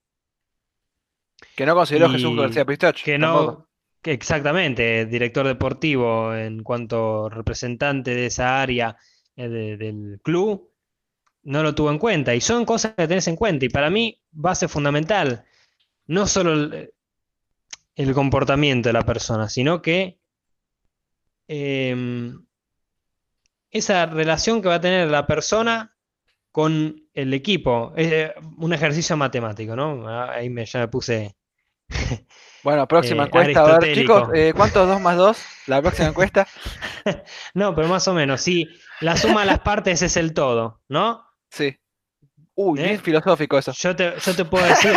[1.56, 3.04] Que no consideró Jesús García Pistacho.
[3.04, 3.67] que no,
[4.04, 8.96] exactamente, director deportivo en cuanto representante de esa área
[9.36, 10.70] eh, de- del club,
[11.44, 12.34] no lo tuvo en cuenta.
[12.34, 13.64] Y son cosas que tenés en cuenta.
[13.66, 15.44] Y para mí, base fundamental,
[16.06, 16.94] no solo el,
[17.96, 20.18] el comportamiento de la persona, sino que
[21.48, 22.38] em,
[23.70, 25.94] esa relación que va a tener la persona
[26.52, 27.92] con el equipo.
[27.96, 30.08] Es eh, un ejercicio matemático, ¿no?
[30.08, 31.36] Ah, Ahí me, ya me puse.
[32.62, 33.60] Bueno, próxima eh, encuesta.
[33.60, 35.38] A ver, chicos, eh, ¿cuántos 2 más 2?
[35.66, 36.46] La próxima encuesta.
[37.54, 38.68] No, pero más o menos, sí.
[39.00, 41.24] La suma de las partes es el todo, ¿no?
[41.50, 41.76] Sí.
[42.54, 42.84] Uy, ¿Eh?
[42.84, 43.72] bien filosófico eso.
[43.72, 44.92] Yo te, yo te puedo decir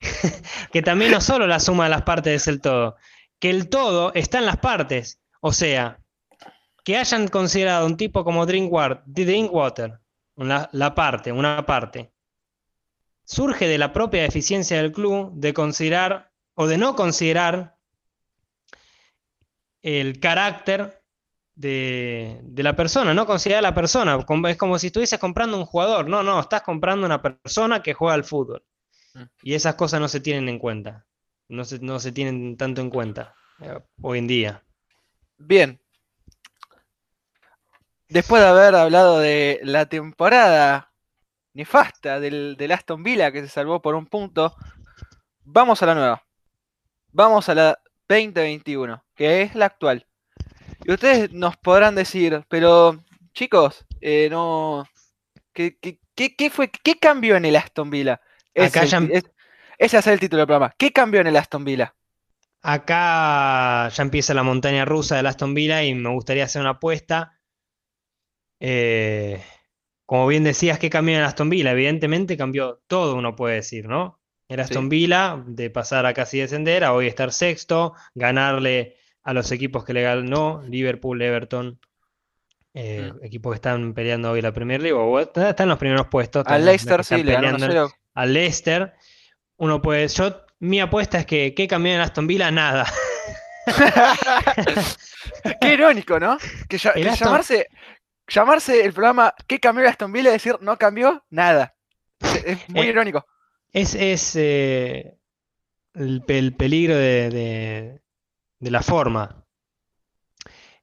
[0.72, 2.96] que también no solo la suma de las partes es el todo,
[3.38, 5.20] que el todo está en las partes.
[5.40, 6.00] O sea,
[6.84, 10.00] que hayan considerado un tipo como Drinkwater,
[10.36, 12.12] la, la parte, una parte,
[13.24, 17.76] surge de la propia deficiencia del club de considerar o de no considerar
[19.82, 21.02] el carácter
[21.54, 24.18] de, de la persona, no considerar a la persona.
[24.48, 26.08] Es como si estuvieses comprando un jugador.
[26.08, 28.64] No, no, estás comprando una persona que juega al fútbol.
[29.14, 29.22] Mm.
[29.42, 31.06] Y esas cosas no se tienen en cuenta.
[31.48, 34.64] No se, no se tienen tanto en cuenta eh, hoy en día.
[35.36, 35.80] Bien.
[38.08, 40.92] Después de haber hablado de la temporada
[41.52, 44.56] nefasta del, del Aston Villa que se salvó por un punto,
[45.44, 46.25] vamos a la nueva.
[47.16, 47.78] Vamos a la
[48.10, 50.06] 2021, que es la actual.
[50.84, 53.02] Y ustedes nos podrán decir, pero
[53.32, 54.86] chicos, eh, no.
[55.54, 58.20] ¿Qué, qué, qué- qué fue, ¿Qué cambió en el Aston Villa?
[58.54, 59.30] Acá el ya- ti- es-
[59.78, 60.74] ese es el título del programa.
[60.76, 61.94] ¿Qué cambió en el Aston Villa?
[62.60, 67.38] Acá ya empieza la montaña rusa del Aston Villa y me gustaría hacer una apuesta.
[68.60, 69.42] Eh,
[70.04, 71.70] como bien decías, ¿qué cambió en Aston Villa?
[71.72, 74.15] Evidentemente cambió todo, uno puede decir, ¿no?
[74.48, 74.88] El Aston Sí.
[74.88, 79.92] Villa, de pasar a casi descender, a hoy estar sexto, ganarle a los equipos que
[79.92, 81.80] le ganó, Liverpool, Everton,
[82.74, 83.24] eh, Mm.
[83.24, 86.64] equipos que están peleando hoy la Premier League, o están en los primeros puestos, Al
[86.64, 87.94] Leicester sí, le ganó peleando 1-0.
[88.14, 88.94] al Leicester.
[89.56, 92.50] Uno puede, yo, mi apuesta es que, ¿qué cambió en Aston Villa?
[92.50, 92.86] Nada.
[95.60, 96.38] Qué irónico, ¿no?
[96.68, 97.66] Que, ya- El que Aston- llamarse,
[98.28, 100.30] llamarse el programa ¿Qué cambió el Aston Villa?
[100.30, 101.74] y decir no cambió nada.
[102.20, 103.26] Es, es muy Eh, irónico.
[103.76, 105.18] Es, es eh,
[105.94, 108.02] el, pe- el peligro de, de-
[108.58, 109.44] de la forma.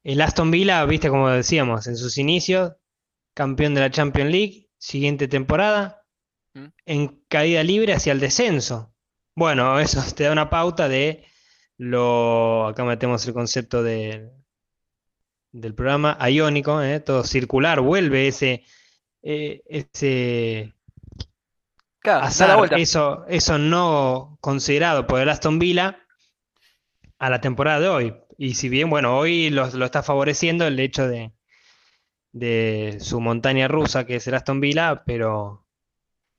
[0.04, 2.74] El Aston Villa, viste como decíamos, en sus inicios,
[3.34, 6.00] campeón de la Champions League, siguiente temporada,
[6.56, 6.68] Mm.
[6.86, 8.94] en caída libre hacia el descenso.
[9.36, 11.26] Bueno, eso te da una pauta de
[11.78, 14.30] lo, acá metemos el concepto de,
[15.52, 17.00] del programa iónico, ¿eh?
[17.00, 18.64] todo circular, vuelve ese,
[19.24, 20.74] eh, ese
[22.04, 22.76] Claro, azar, vuelta.
[22.76, 26.00] eso, eso no considerado por el Aston Villa
[27.20, 28.16] a la temporada de hoy.
[28.38, 31.32] Y si bien, bueno, hoy lo, lo está favoreciendo el hecho de,
[32.32, 35.66] de su montaña rusa, que es el Aston Villa, pero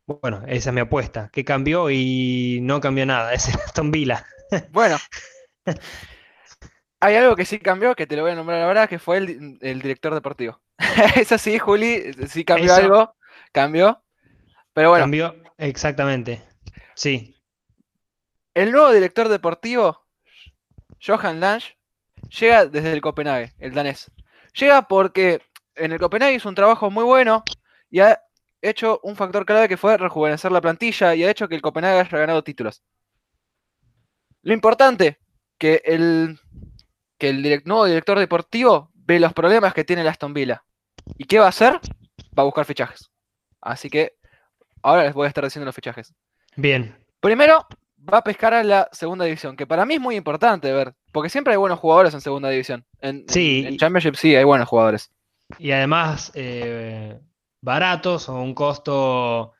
[0.06, 1.30] bueno, esa es mi apuesta.
[1.32, 1.90] ¿Qué cambió?
[1.90, 4.26] Y no cambió nada, es el Aston Villa.
[4.72, 4.98] Bueno.
[7.00, 9.58] Hay algo que sí cambió, que te lo voy a nombrar ahora, que fue el,
[9.60, 10.60] el director deportivo.
[11.16, 13.16] Eso sí, Juli, sí cambió Eso- algo,
[13.52, 14.02] cambió.
[14.72, 16.42] Pero bueno, Cambió, exactamente.
[16.94, 17.34] Sí,
[18.54, 20.04] el nuevo director deportivo
[21.04, 21.76] Johan Lange,
[22.38, 24.10] llega desde el Copenhague, el danés.
[24.54, 25.42] Llega porque
[25.74, 27.42] en el Copenhague hizo un trabajo muy bueno
[27.90, 28.20] y ha
[28.62, 32.00] hecho un factor clave que fue rejuvenecer la plantilla y ha hecho que el Copenhague
[32.00, 32.82] haya ganado títulos.
[34.42, 35.18] Lo importante,
[35.58, 36.38] que el,
[37.18, 40.64] que el nuevo director deportivo ve los problemas que tiene el Aston Villa.
[41.18, 41.80] ¿Y qué va a hacer?
[42.38, 43.10] Va a buscar fichajes.
[43.60, 44.16] Así que
[44.84, 46.14] ahora les voy a estar diciendo los fichajes.
[46.56, 46.96] Bien.
[47.20, 47.66] Primero,
[48.12, 51.30] va a pescar a la segunda división, que para mí es muy importante ver, porque
[51.30, 52.84] siempre hay buenos jugadores en segunda división.
[53.00, 53.64] En, sí.
[53.66, 55.10] En, Championship sí hay buenos jugadores.
[55.58, 57.18] Y además, eh,
[57.60, 59.54] baratos o un costo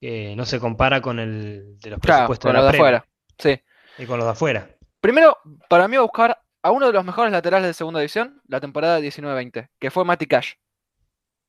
[0.00, 3.06] que no se compara con el de los presupuestos con de, los de afuera.
[3.38, 3.60] Sí.
[3.98, 4.70] Y con los de afuera.
[5.00, 9.00] Primero, para mí, buscar a uno de los mejores laterales de segunda división, la temporada
[9.00, 10.52] 19-20, que fue Matty Cash.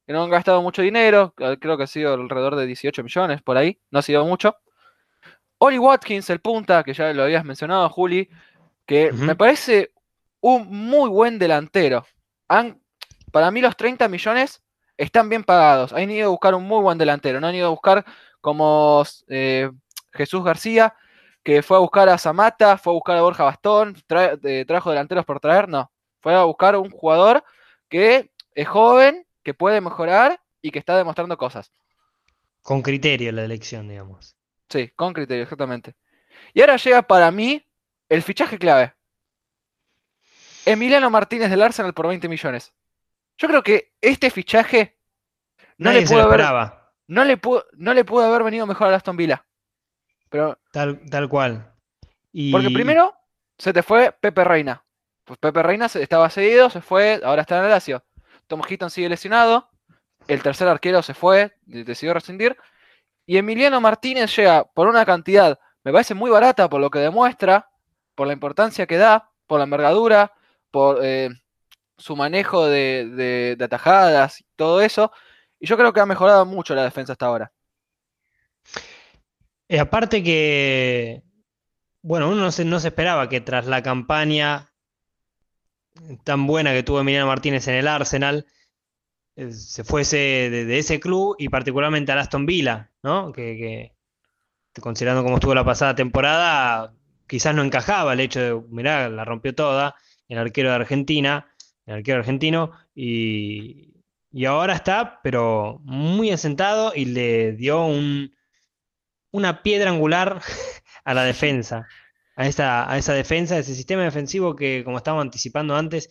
[0.06, 3.58] Que no han gastado mucho dinero, creo que ha sido alrededor de 18 millones por
[3.58, 4.58] ahí, no ha sido mucho.
[5.60, 8.30] Oli Watkins, el punta, que ya lo habías mencionado, Juli,
[8.86, 9.94] que me parece
[10.42, 12.06] un muy buen delantero.
[12.50, 12.82] Han,
[13.32, 14.62] para mí los 30 millones
[14.98, 15.94] están bien pagados.
[15.94, 18.04] Han ido a buscar un muy buen delantero, no han ido a buscar
[18.42, 19.72] como eh,
[20.12, 20.94] Jesús García,
[21.44, 25.40] que fue a buscar a Zamata, fue a buscar a Borja Bastón, trajo delanteros por
[25.40, 25.92] traer, no.
[26.22, 27.44] Fue a buscar un jugador
[27.90, 31.72] que es joven, que puede mejorar y que está demostrando cosas.
[32.62, 34.36] Con criterio la elección, digamos.
[34.70, 35.96] Sí, con criterio, exactamente.
[36.54, 37.64] Y ahora llega para mí
[38.10, 38.94] el fichaje clave.
[40.66, 42.74] Emiliano Martínez del Arsenal por 20 millones.
[43.38, 44.98] Yo creo que este fichaje
[45.78, 46.42] no le pudo haber,
[47.08, 49.46] no le pudo, no le pudo haber venido mejor a Aston Villa.
[50.30, 51.74] Pero, tal, tal cual.
[52.52, 53.14] Porque primero
[53.58, 54.84] se te fue Pepe Reina.
[55.26, 58.04] Pues Pepe Reina estaba cedido, se fue, ahora está en el Lazio.
[58.54, 59.68] Tom Hitton sigue lesionado.
[60.28, 62.56] El tercer arquero se fue, decidió rescindir.
[63.26, 67.72] Y Emiliano Martínez llega por una cantidad, me parece muy barata por lo que demuestra,
[68.14, 70.34] por la importancia que da, por la envergadura,
[70.70, 71.32] por eh,
[71.98, 75.12] su manejo de, de atajadas y todo eso.
[75.60, 77.52] Y yo creo que ha mejorado mucho la defensa hasta ahora.
[79.68, 81.24] Eh, aparte que,
[82.04, 84.73] bueno, uno no se, no se esperaba que tras la campaña
[86.24, 88.46] tan buena que tuvo Emiliano Martínez en el Arsenal,
[89.36, 93.32] eh, se fuese de, ese club y particularmente al Aston Villa, ¿no?
[93.32, 93.94] Que,
[94.82, 96.94] considerando cómo estuvo la pasada temporada,
[97.28, 99.96] quizás no encajaba el hecho de, mirá, la rompió toda,
[100.28, 101.48] el arquero de Argentina,
[101.86, 103.94] el arquero argentino, y,
[104.32, 108.36] y ahora está, pero muy asentado y le dio un,
[109.32, 110.42] una piedra angular
[111.04, 111.88] a la defensa,
[112.36, 116.10] a esa, a esa defensa, a ese sistema defensivo que, como estábamos anticipando antes,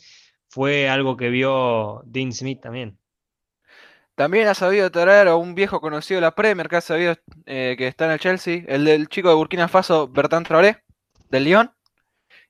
[0.48, 2.98] fue algo que vio Dean Smith también.
[4.14, 7.74] También ha sabido traer a un viejo conocido de la Premier que ha sabido eh,
[7.78, 10.84] que está en el Chelsea, el del chico de Burkina Faso, Bertrand Traoré,
[11.30, 11.72] del Lyon.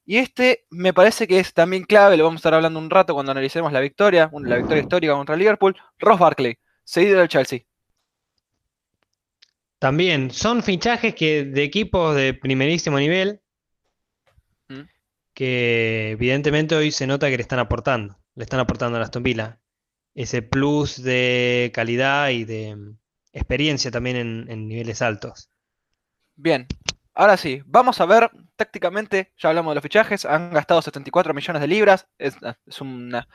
[0.05, 3.15] Y este me parece que es también clave, lo vamos a estar hablando un rato
[3.15, 5.77] cuando analicemos la victoria, la victoria histórica contra Liverpool.
[6.01, 7.61] Ross Barkley, seguido del Chelsea.
[9.79, 13.42] También son fichajes que de equipos de primerísimo nivel.
[15.43, 19.59] Que evidentemente hoy se nota que le están aportando, le están aportando a Aston Villa
[20.15, 22.97] ese plus de calidad y de mm,
[23.33, 25.51] experiencia también en, niveles altos.
[26.37, 26.69] Bien,
[27.13, 31.61] ahora sí, vamos a ver tácticamente, ya hablamos de los fichajes, han gastado 74 millones
[31.61, 32.37] de libras, es,
[32.81, 33.27] una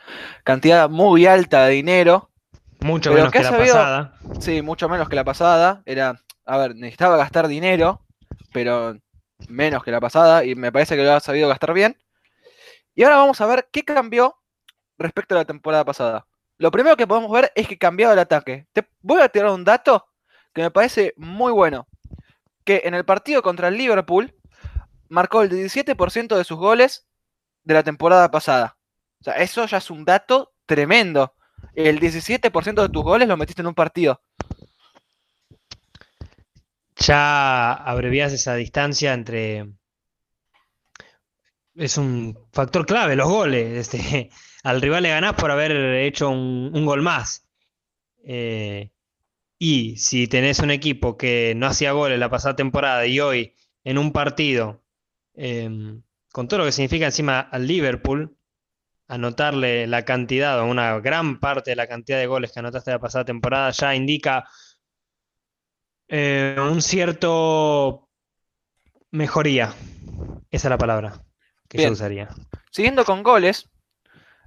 [0.46, 2.32] cantidad muy alta de dinero.
[2.80, 4.14] Mucho menos que la pasada.
[4.40, 5.82] Sí, mucho menos que la pasada.
[5.86, 8.06] Era a ver, necesitaba gastar dinero,
[8.54, 8.98] pero
[9.48, 11.98] menos que la pasada, y me parece que lo ha sabido gastar bien.
[12.96, 14.38] Y ahora vamos a ver qué cambió
[14.98, 16.28] respecto a la temporada pasada.
[16.58, 18.68] Lo primero que podemos ver es que cambiado el ataque.
[18.74, 20.08] Te voy a tirar un dato
[20.54, 21.88] que me parece muy bueno.
[22.64, 24.36] Que en el partido contra el Liverpool
[25.08, 27.08] marcó el 17% de sus goles
[27.64, 28.78] de la temporada pasada.
[29.22, 31.36] O sea, eso ya es un dato tremendo.
[31.74, 34.22] El 17% de tus goles lo metiste en un partido
[37.08, 39.68] ya abrevias esa distancia entre...
[41.76, 43.78] Es un factor clave, los goles.
[43.78, 44.30] Este,
[44.64, 47.48] al rival le ganás por haber hecho un, gol más.
[48.26, 48.92] Eh,
[49.60, 53.98] y si tenés un equipo que no hacía goles la pasada temporada y hoy en
[53.98, 54.84] un partido,
[55.36, 58.38] em, con todo lo que significa encima al Liverpool,
[59.08, 63.00] anotarle la cantidad o una gran parte de la cantidad de goles que anotaste la
[63.00, 64.46] pasada temporada ya indica
[66.08, 68.08] eh, un cierto
[69.12, 69.74] mejoría.
[70.52, 71.24] Esa es la palabra
[71.68, 72.30] que yo usaría.
[72.72, 73.70] Siguiendo con goles,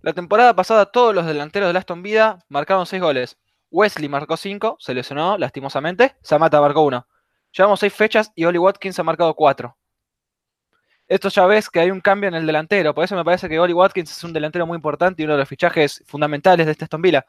[0.02, 3.38] la temporada pasada todos los delanteros de Aston Villa marcaron 6 goles.
[3.70, 6.16] Wesley marcó 5, se lesionó lastimosamente.
[6.22, 7.06] Samata marcó 1.
[7.52, 9.76] Llevamos 6 fechas y Oli Watkins ha marcado 4.
[11.08, 12.94] esto ya ves que hay un cambio en el delantero.
[12.94, 15.40] Por eso me parece que Oli Watkins es un delantero muy importante y uno de
[15.40, 17.26] los fichajes fundamentales de este Aston Villa.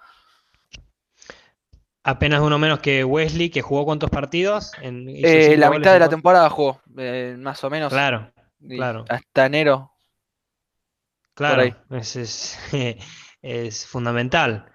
[2.03, 4.71] Apenas uno menos que Wesley, que jugó cuántos partidos?
[4.81, 7.91] En, eh, la mitad de la temporada jugó, eh, más o menos.
[7.93, 8.31] Claro,
[8.67, 9.05] claro.
[9.07, 9.91] Hasta enero.
[11.35, 12.57] Claro, es,
[13.41, 14.65] es, fundamental.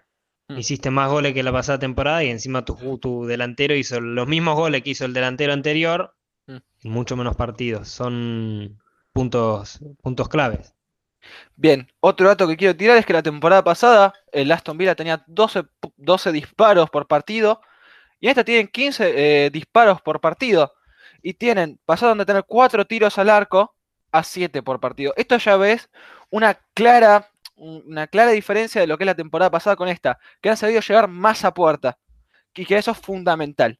[0.48, 0.58] Mm.
[0.58, 4.54] Hiciste más goles que la pasada temporada y encima tu, tu delantero hizo los mismos
[4.54, 6.14] goles que hizo el delantero anterior
[6.46, 6.58] mm.
[6.84, 7.88] mucho menos partidos.
[7.88, 8.80] Son
[9.12, 10.75] puntos, puntos claves.
[11.56, 15.24] Bien, otro dato que quiero tirar es que la temporada pasada el Aston Villa tenía
[15.26, 15.64] 12,
[15.96, 17.60] 12 disparos por partido
[18.20, 20.74] y esta tienen 15 eh, disparos por partido
[21.22, 23.74] y tienen, pasaron de tener 4 tiros al arco
[24.12, 25.12] a 7 por partido.
[25.16, 25.90] Esto ya ves
[26.30, 30.50] una clara, una clara diferencia de lo que es la temporada pasada con esta, que
[30.50, 31.98] han sabido llegar más a puerta
[32.54, 33.78] y que eso es fundamental.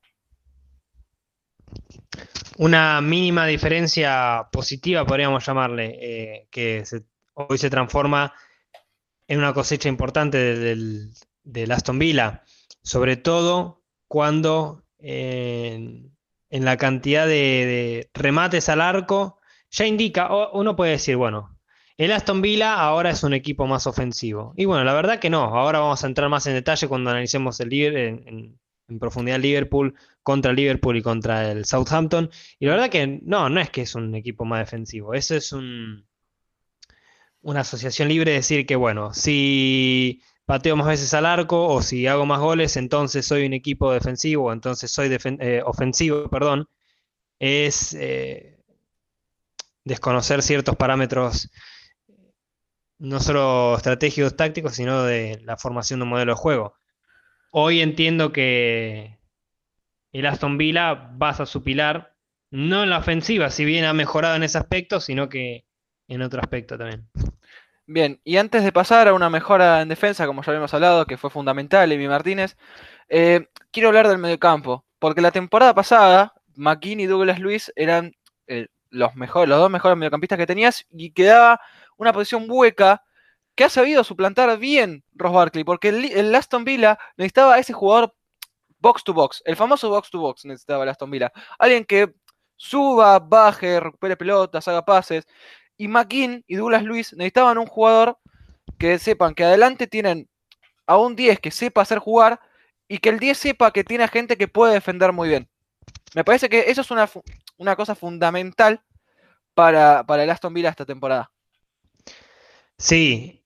[2.59, 6.85] Una mínima diferencia positiva, podríamos llamarle, eh, que
[7.37, 8.35] hoy se transforma
[9.29, 12.43] en una cosecha importante del, Aston Villa,
[12.83, 16.13] sobre todo cuando en,
[16.51, 19.39] la cantidad de, remates al arco
[19.71, 21.59] ya indica, uno puede decir, bueno,
[21.99, 24.53] el Aston Villa ahora es un equipo más ofensivo.
[24.57, 27.59] Y bueno, la verdad que no, ahora vamos a entrar más en detalle cuando analicemos
[27.61, 28.59] el Liverpool en,
[28.89, 32.31] en profundidad Liverpool contra Liverpool y contra el Southampton.
[32.59, 35.15] Y la verdad que no, no es que es un equipo más defensivo.
[35.15, 36.06] Eso es un,
[37.47, 42.09] una asociación libre de decir que, bueno, si pateo más veces al arco o si
[42.09, 46.69] hago más goles, entonces soy un equipo defensivo, entonces soy eh, ofensivo, perdón,
[47.39, 48.59] es eh,
[49.85, 51.49] desconocer ciertos parámetros
[52.99, 56.75] no solo estratégicos tácticos, sino de la formación de un modelo de juego.
[57.53, 59.21] Hoy entiendo que
[60.11, 62.17] el Aston Villa basa su pilar
[62.51, 65.66] no en la ofensiva, si bien ha mejorado en ese aspecto, sino que
[66.09, 67.09] en otro aspecto también.
[67.89, 71.17] Bien, y antes de pasar a una mejora en defensa, como ya habíamos hablado, que
[71.17, 72.57] fue fundamental, Emi Martínez,
[73.09, 78.13] eh, quiero hablar del mediocampo, porque la temporada pasada, McKinney y Douglas Luis eran
[78.49, 81.61] eh, los, mejores, los dos mejores mediocampistas que tenías y quedaba
[81.97, 83.05] una posición hueca
[83.55, 88.15] que ha sabido suplantar bien Ross Barkley, porque el, Aston Villa necesitaba a ese jugador
[88.81, 91.33] box to box, el famoso box to box necesitaba el Aston Villa.
[91.59, 92.13] Alguien que
[92.57, 95.27] suba, baje, recupere pelotas, haga pases.
[95.77, 98.19] Y McKean y Douglas Luis necesitaban un jugador
[98.79, 100.29] que sepan que adelante tienen
[100.87, 102.41] a un 10 que sepa hacer jugar
[102.89, 105.49] y que el 10 sepa que tiene gente que puede defender muy bien.
[106.15, 107.09] Me parece que eso es una,
[107.59, 108.83] una cosa fundamental
[109.55, 111.31] para, para el Aston Villa esta temporada.
[112.79, 113.43] Sí,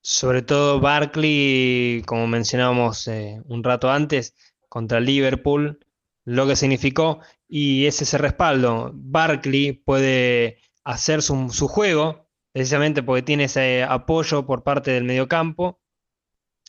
[0.00, 4.34] sobre todo Barkley, como mencionábamos eh, un rato antes,
[4.68, 5.78] contra Liverpool,
[6.24, 8.90] lo que significó, y es ese respaldo.
[8.94, 15.80] Barkley puede hacer su, juego, precisamente porque tiene ese apoyo por parte del mediocampo,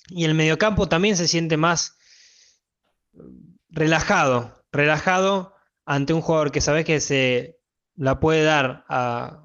[0.10, 1.98] y el mediocampo también se siente más
[3.70, 5.54] relajado, relajado
[5.86, 7.60] ante un jugador que sabes que se
[7.96, 8.86] la puede dar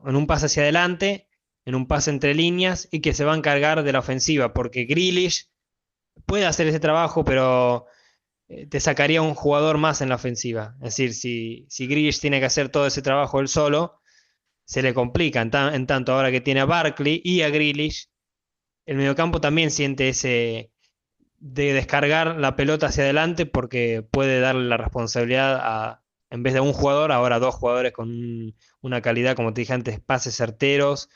[0.04, 1.30] en un pase hacia adelante
[1.64, 4.84] en un pase entre líneas y que se va a encargar de la ofensiva, porque
[4.84, 5.50] Grealish
[6.26, 7.86] puede hacer ese trabajo, pero
[8.48, 10.74] eh, te sacaría un jugador más en la ofensiva.
[10.78, 11.88] Es decir, si, si
[12.20, 13.99] tiene que hacer todo ese trabajo él solo,
[14.70, 15.40] se le complica.
[15.40, 18.08] En, tanto, ahora que tiene a Barkley y a Grealish,
[18.86, 20.70] el mediocampo también siente ese
[21.38, 26.60] de descargar la pelota hacia adelante porque puede darle la responsabilidad a, en vez de
[26.60, 31.10] un jugador, ahora dos jugadores con una calidad, como te dije antes, pases certeros,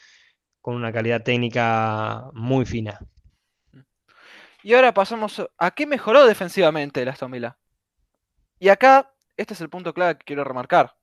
[0.61, 2.99] con una calidad técnica muy fina.
[4.65, 7.55] Y ahora pasamos a qué mejoró defensivamente el Aston.
[8.59, 10.97] Y acá, este es el punto clave que quiero remarcar.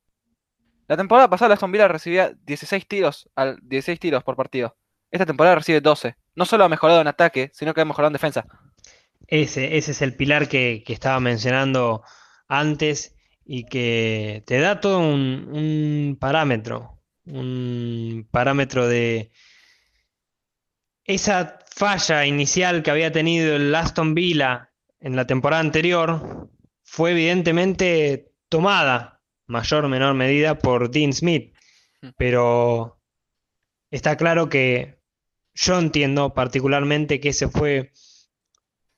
[0.91, 4.75] La temporada pasada el Aston Villa recibía 16 tiros, al 16 tiros por partido.
[5.09, 6.17] Esta temporada recibe 12.
[6.35, 8.45] No solo ha mejorado en ataque, sino que ha mejorado en defensa.
[9.25, 12.03] Ese, ese es el pilar que, estaba mencionando
[12.49, 13.15] antes
[13.45, 16.99] y que te da todo un parámetro.
[17.25, 19.31] Un parámetro de,
[21.05, 26.49] esa falla inicial que había tenido el Aston Villa en la temporada anterior
[26.83, 29.10] fue evidentemente tomada,
[29.51, 31.53] mayor o menor medida, por Dean Smith.
[32.01, 32.09] Hmm.
[32.17, 32.99] Pero
[33.91, 34.99] está claro que
[35.53, 37.91] yo entiendo particularmente que ese fue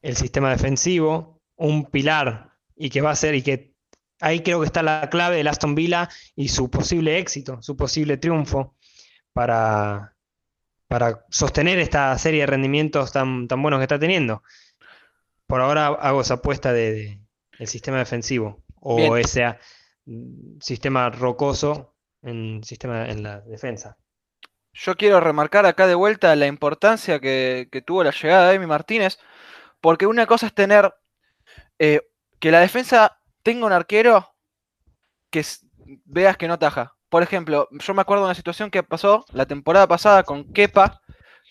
[0.01, 3.73] el sistema defensivo, un pilar y que va a ser y que
[4.19, 8.17] ahí creo que está la clave del Aston Villa y su posible éxito, su posible
[8.17, 8.75] triunfo
[9.33, 10.13] para
[10.93, 14.43] para sostener esta serie de rendimientos tan, tan buenos que está teniendo.
[15.47, 17.19] Por ahora hago esa apuesta de,
[17.57, 19.17] del sistema defensivo o mm,
[20.59, 23.97] sistema rocoso en sistema en la defensa.
[24.73, 29.19] Yo quiero remarcar acá de vuelta la importancia que, tuvo la llegada de Emi Martínez,
[29.81, 30.93] porque una cosa es tener
[31.77, 32.01] eh,
[32.39, 34.35] que la defensa tenga un arquero
[35.29, 35.45] que
[36.05, 36.95] veas que no taja.
[37.09, 41.01] Por ejemplo, yo me acuerdo de una situación que pasó la temporada pasada con Kepa,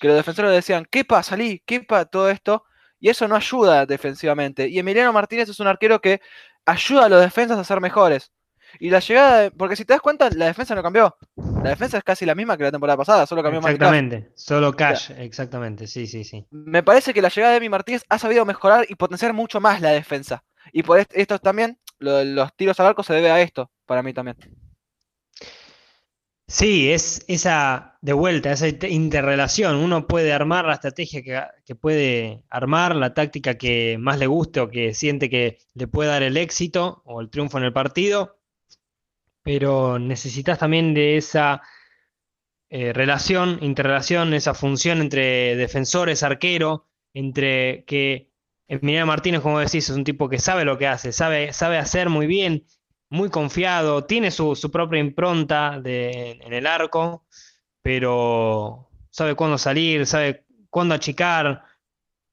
[0.01, 2.65] que los defensores decían, Kepa, salí, Kepa, todo esto,
[2.99, 4.69] y eso no ayuda defensivamente.
[4.69, 6.21] Y Emiliano Martínez es un arquero que
[6.67, 8.33] ayuda a los defensas a ser mejores.
[8.79, 11.17] Y la llegada, porque si te das cuenta, la defensa no cambió.
[11.63, 15.11] La defensa es casi la misma que la temporada pasada, solo cambió Exactamente, solo cash,
[15.17, 16.47] exactamente, sí, sí, sí.
[16.51, 19.81] Me parece que la llegada de Emi Martínez ha sabido mejorar y potenciar mucho más
[19.81, 20.45] la defensa.
[20.73, 24.37] Y por esto también, los tiros al arco se debe a esto, para mí también.
[26.53, 29.77] Sí, es esa de vuelta, esa interrelación.
[29.77, 31.23] Uno puede armar la estrategia
[31.65, 36.11] que, puede armar, la táctica que más le guste o que siente que le puede
[36.11, 38.37] dar el éxito o el triunfo en el partido,
[39.43, 41.63] pero necesitas también de esa
[42.71, 48.31] eh, relación, interrelación, esa función entre defensores, arquero, entre que
[48.69, 52.09] Emiliano Martínez, como decís, es un tipo que sabe lo que hace, sabe, sabe hacer
[52.09, 52.67] muy bien
[53.13, 57.27] muy confiado, tiene su, propia impronta en el arco,
[57.83, 61.63] pero sabe cuándo salir, sabe cuándo achicar,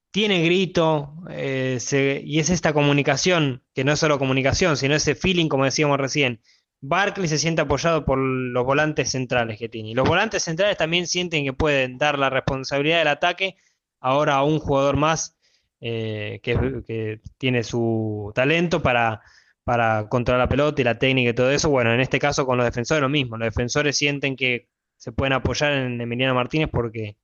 [0.09, 1.79] tiene grito, eh,
[2.23, 6.41] y es esta comunicación, que no es solo comunicación, sino ese feeling, como decíamos recién.
[6.81, 9.89] Barkley se siente apoyado por los volantes centrales que tiene.
[9.89, 13.57] Y los volantes centrales también sienten que pueden dar la responsabilidad del ataque
[13.99, 15.37] ahora a un jugador más
[15.81, 19.21] eh, que tiene su talento para
[19.69, 21.69] para controlar la pelota y la técnica y todo eso.
[21.69, 23.37] Bueno, en este caso con los defensores lo mismo.
[23.37, 24.67] Los defensores sienten que
[24.97, 27.17] se pueden apoyar en Emiliano Martínez porque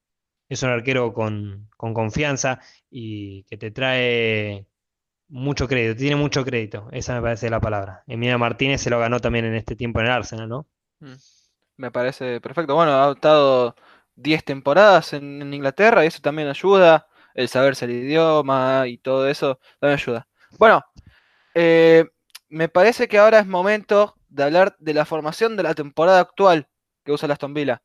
[0.47, 2.59] es un arquero con, confianza
[2.91, 4.67] y que te trae
[5.27, 8.03] mucho crédito, tiene mucho crédito, esa me parece la palabra.
[8.07, 10.67] Emiliano Martínez se lo ganó también en este tiempo en el Arsenal, ¿no?
[10.99, 11.13] Mm,
[11.77, 12.75] me parece perfecto.
[12.75, 13.75] Bueno, ha estado
[14.15, 17.07] 10 temporadas en, Inglaterra y eso también ayuda.
[17.33, 20.27] El saberse el idioma y todo eso también ayuda.
[20.57, 20.85] Bueno,
[21.53, 22.05] eh,
[22.49, 26.69] me parece que ahora es momento de hablar de la formación de la temporada actual
[27.03, 27.81] que usa la Aston Villa.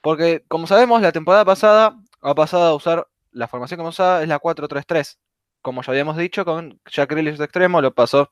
[0.00, 4.28] Porque, como sabemos, la temporada pasada ha pasado a usar la formación que usaba es
[4.28, 5.18] la 4-3-3.
[5.62, 8.30] Como ya habíamos dicho, con Jack Grealish de extremo, lo pasó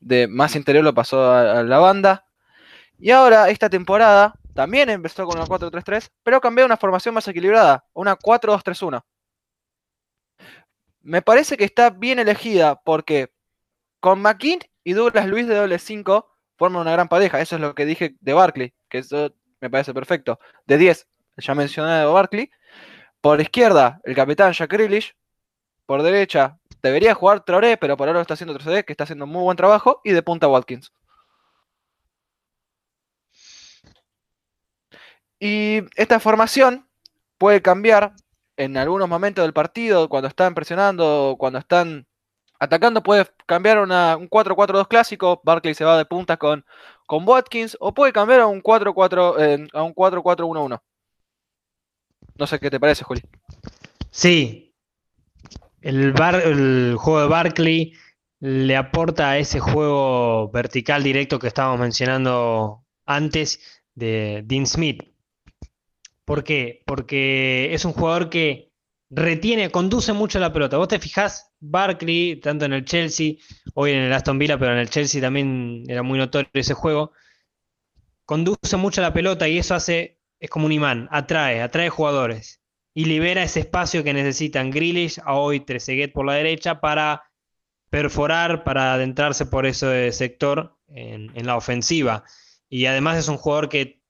[0.00, 2.26] de más interior, lo pasó a, la banda.
[2.98, 7.28] Y ahora, esta temporada, también empezó con una 4-3-3, pero cambió a una formación más
[7.28, 9.02] equilibrada, una 4-2-3-1.
[11.02, 13.30] Me parece que está bien elegida porque
[14.00, 17.40] con McKean y Douglas Luis de doble 5 forman una gran pareja.
[17.40, 20.38] Eso es lo que dije de Barkley, que eso me parece perfecto.
[20.66, 21.06] De 10,
[21.38, 22.50] ya mencionado Barkley.
[23.20, 25.14] Por izquierda, el capitán Jack Grealish.
[25.86, 29.26] Por derecha, debería jugar Traoré, pero por ahora lo está haciendo Traoré, que está haciendo
[29.26, 30.00] muy buen trabajo.
[30.04, 30.92] Y de punta Watkins.
[35.38, 36.88] Y esta formación
[37.38, 38.14] puede cambiar
[38.56, 42.06] en algunos momentos del partido, cuando están presionando, cuando están
[42.58, 46.64] Atacando puede cambiar un 4-4-2 clásico, Barkley se va de punta con,
[47.06, 50.80] con Watkins, o puede cambiar a un 4-4 eh, 4-4-1-1.
[52.38, 53.22] No sé qué te parece, Juli.
[54.10, 54.65] Sí.
[55.86, 57.92] El, juego de Barkley
[58.40, 63.60] le aporta a ese juego vertical directo que estábamos mencionando antes
[63.94, 65.04] de Dean Smith.
[66.24, 66.82] ¿Por qué?
[66.86, 68.72] Porque es un jugador que
[69.10, 70.76] retiene, conduce mucho la pelota.
[70.76, 73.34] Vos te fijás, Barkley, tanto en el Chelsea,
[73.74, 77.12] hoy en el Aston Villa, pero en el Chelsea también era muy notorio ese juego,
[78.24, 82.60] conduce mucho la pelota y eso hace, es como un imán, atrae, atrae jugadores
[82.96, 87.30] y libera ese espacio que necesitan Grealish, a hoy Trezeguet por la derecha para
[87.90, 92.24] perforar, para adentrarse por ese sector en, la ofensiva.
[92.70, 94.00] Y además es un jugador que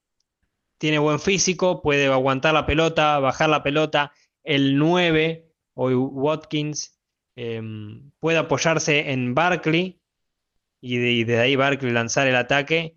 [0.78, 4.12] tiene buen físico, puede aguantar la pelota, bajar la pelota,
[4.44, 6.96] el 9 o Watkins
[7.34, 10.00] em, puede apoyarse en Barkley
[10.80, 12.94] y de, ahí Barkley lanzar el ataque.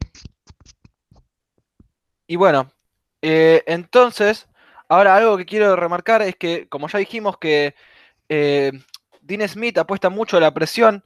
[2.27, 2.71] Y bueno,
[3.23, 4.48] eh, entonces,
[4.89, 7.75] ahora algo que quiero remarcar es que, como ya dijimos que
[8.27, 8.71] eh,
[9.21, 11.05] Dean Smith apuesta mucho a la presión,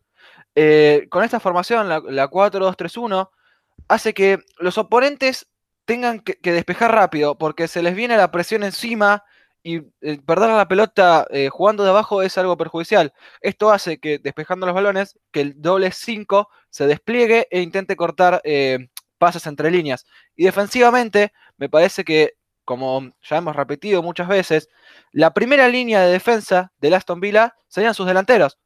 [0.55, 3.29] eh, con esta formación, la, 4-2-3-1,
[3.87, 5.47] hace que los oponentes
[5.85, 9.23] tengan que, despejar rápido, porque se les viene la presión encima
[9.63, 13.13] y eh, perder la pelota jugando de abajo es algo perjudicial.
[13.41, 18.41] Esto hace que, despejando los balones, que el doble 5 se despliegue e intente cortar
[19.17, 20.05] pases entre líneas.
[20.35, 22.33] Y defensivamente, me parece que,
[22.65, 24.69] como ya hemos repetido muchas veces,
[25.11, 28.57] la primera línea de defensa del Aston Villa serían sus delanteros,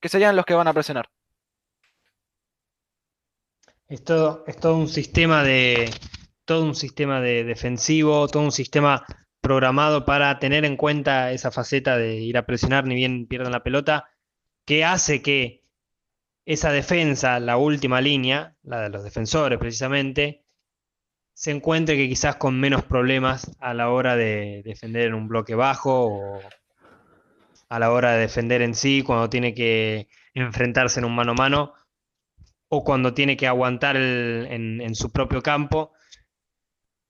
[0.00, 1.08] que serían los que van a presionar.
[3.88, 4.44] Es todo,
[4.74, 5.90] un sistema de
[6.46, 9.04] todo un sistema de defensivo, todo un sistema
[9.40, 13.62] programado para tener en cuenta esa faceta de ir a presionar ni bien pierdan la
[13.62, 14.08] pelota,
[14.64, 15.62] que hace que
[16.46, 20.41] esa defensa, la última línea, la de los defensores precisamente,
[21.42, 25.56] se encuentre que quizás con menos problemas a la hora de defender en un bloque
[25.56, 26.40] bajo o
[27.68, 31.34] a la hora de defender en sí, cuando tiene que enfrentarse en un mano a
[31.34, 31.72] mano
[32.68, 35.92] o cuando tiene que aguantar en, su propio campo,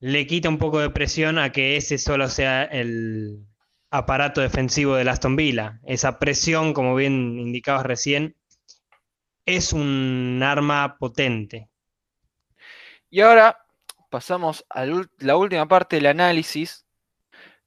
[0.01, 3.45] le quita un poco de presión a que ese solo sea el
[3.91, 5.79] aparato defensivo de Aston Villa.
[5.85, 8.35] Esa presión, como bien indicabas recién,
[9.45, 11.69] es un arma potente.
[13.11, 13.62] Y ahora
[14.13, 14.85] pasamos a
[15.19, 16.87] la última parte del análisis,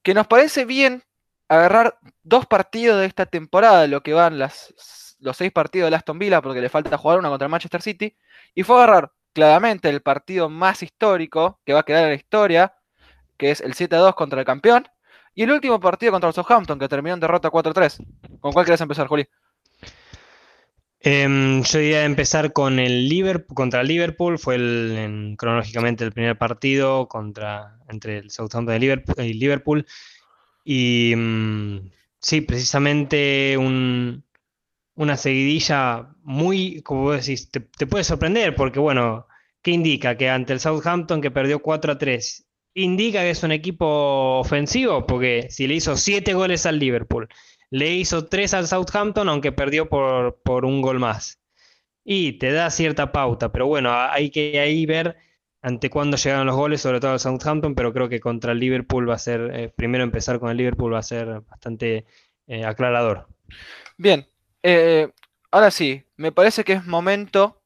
[0.04, 1.04] que nos parece bien
[1.50, 6.42] agarrar dos partidos de esta temporada, lo que van los seis partidos de Aston Villa
[6.42, 8.16] porque le falta jugar una contra el Manchester City.
[8.54, 12.76] Y fue agarrar claramente el partido más histórico que va a quedar en la historia,
[13.38, 14.88] que es el 7-2 contra el campeón.
[15.34, 17.98] Y el último partido contra el Southampton, que terminó en derrota 4-3.
[18.40, 19.28] ¿Con cuál querés empezar, Juli?
[21.08, 26.12] Em, yo iba a empezar con el Liverpool, contra el Liverpool, fue el, cronológicamente el
[26.12, 28.76] primer partido contra, entre el Southampton
[29.20, 29.86] y Liverpool.
[30.64, 34.24] Y mm, sí, precisamente un,
[34.96, 39.28] una seguidilla muy, como vos decís, te, puede sorprender, porque bueno,
[39.62, 40.18] ¿qué indica?
[40.18, 45.06] Que ante el Southampton que perdió 4 a 3, indica que es un equipo ofensivo,
[45.06, 47.30] porque si le hizo 7 goles al Liverpool,
[47.76, 51.42] le hizo 3 al Southampton, aunque perdió por, por un gol más.
[52.06, 55.18] Y te da cierta pauta, pero bueno, hay que ahí ver
[55.62, 59.10] ante cuándo llegan los goles, sobre todo al Southampton, pero creo que contra el Liverpool
[59.10, 62.06] va a ser, eh, primero empezar con el Liverpool va a ser bastante
[62.48, 63.28] eh, aclarador.
[63.98, 64.26] Bien,
[64.64, 65.10] eh,
[65.52, 67.62] ahora sí, me parece que es momento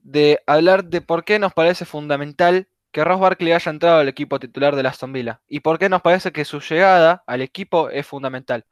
[0.00, 4.38] de hablar de por qué nos parece fundamental que Ross Barkley haya entrado al equipo
[4.38, 8.06] titular de Aston Villa y por qué nos parece que su llegada al equipo es
[8.06, 8.66] fundamental.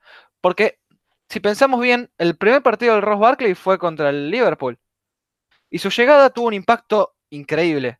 [0.44, 0.78] Porque
[1.30, 4.78] si pensamos bien, el primer partido del Ross Barkley fue contra el Liverpool
[5.70, 7.98] y su llegada tuvo un impacto increíble.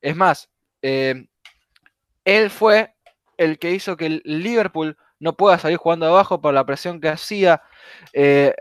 [0.00, 0.48] Es más,
[0.80, 1.26] eh,
[2.24, 2.94] él fue
[3.36, 7.10] el que hizo que el Liverpool no pueda salir jugando abajo por la presión que
[7.10, 7.60] hacía,
[8.14, 8.54] eh,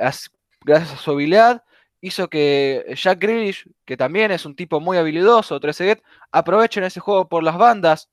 [0.65, 1.63] gracias a su habilidad,
[2.01, 6.03] hizo que Jack Grealish, que también es un tipo muy habilidoso, Trezeguet,
[6.33, 8.09] aprovechen ese juego por las bandas.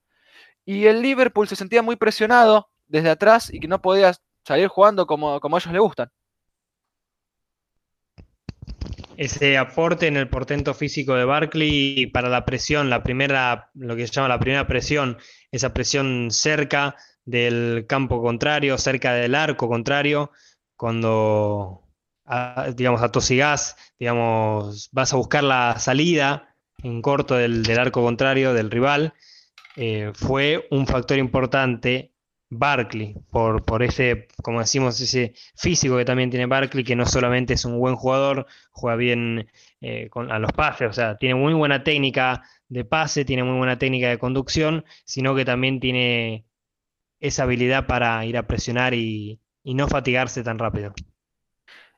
[0.65, 4.13] Y el Liverpool se sentía muy presionado desde atrás y que no podía
[4.49, 6.11] salir jugando como, como a ellos le gustan.
[9.17, 14.07] Ese aporte en el portento físico de Barkley para la presión, la primera, lo que
[14.07, 15.19] se llama la primera presión,
[15.51, 16.97] esa presión cerca,
[17.29, 20.31] del campo contrario, cerca del arco contrario,
[20.77, 21.83] cuando,
[22.75, 29.13] digamos, atosigás, digamos, vas a buscar la salida en corto del, arco contrario del rival,
[29.77, 32.15] eh, fue un factor importante
[32.51, 37.55] Barkley, por, por ese, como decimos, ese físico que también tiene Barkley, que no solamente
[37.55, 41.85] es un buen jugador, juega bien eh, a los pases, o sea, tiene muy buena
[41.85, 46.47] técnica de pase, tiene muy buena técnica de conducción, sino que también tiene
[47.21, 50.95] esa habilidad para ir a presionar y, no fatigarse tan rápido.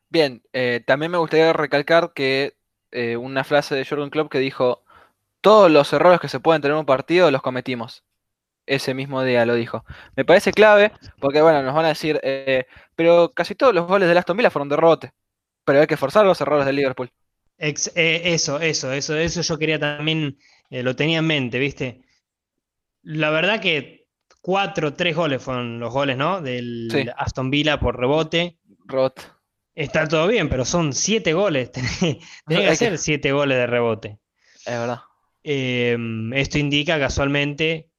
[0.08, 2.56] Bien, eh, también me gustaría recalcar que
[2.90, 4.82] eh, una frase de Jordan Klopp que dijo,
[5.40, 8.04] todos los errores que se pueden tener en un partido los cometimos.
[8.70, 9.84] Ese mismo día lo dijo.
[10.16, 14.08] Me parece clave porque, bueno, nos van a decir, eh, pero casi todos los goles
[14.08, 15.12] de Aston Villa fueron de rebote.
[15.64, 17.10] Pero hay que forzar los errores del Liverpool.
[17.58, 18.60] eso, eso,
[18.92, 20.38] eso, eso yo quería también,
[20.70, 22.02] lo tenía en mente, ¿viste?
[23.02, 24.00] La verdad que
[24.40, 26.40] Cuatro, tres goles fueron los goles, ¿no?
[26.40, 28.56] Del Aston Villa por rebote.
[28.86, 29.20] Rot.
[29.74, 31.70] Está todo bien, pero son siete goles.
[32.46, 34.18] Tiene que hacer siete goles de rebote.
[34.64, 35.00] Es verdad.
[35.42, 37.89] Esto indica casualmente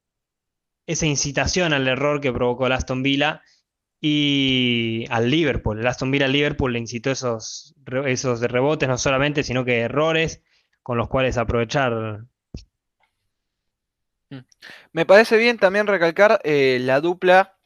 [0.88, 3.42] esa incitación al error que provocó el Aston Villa
[4.00, 5.80] y al Liverpool.
[5.80, 7.76] El Aston Villa al Liverpool le incitó esos,
[8.06, 10.42] esos rebotes, no solamente, sino que errores
[10.84, 12.26] con los cuales aprovechar
[14.32, 14.40] Mm.
[14.94, 17.58] Me parece bien también recalcar eh, la dupla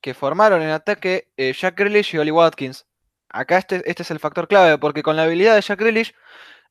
[0.00, 2.86] que formaron en ataque eh, Jack Grealish y Oli Watkins.
[3.28, 6.14] Acá este, este, es el factor clave, porque con la habilidad de Jack Grealish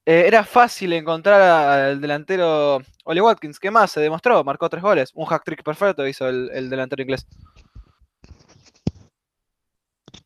[0.06, 3.60] eh, era fácil encontrar al delantero Oli Watkins.
[3.60, 3.92] ¿Qué más?
[3.92, 5.12] Se demostró, marcó tres goles.
[5.14, 7.28] Un hack trick perfecto hizo el, delantero inglés.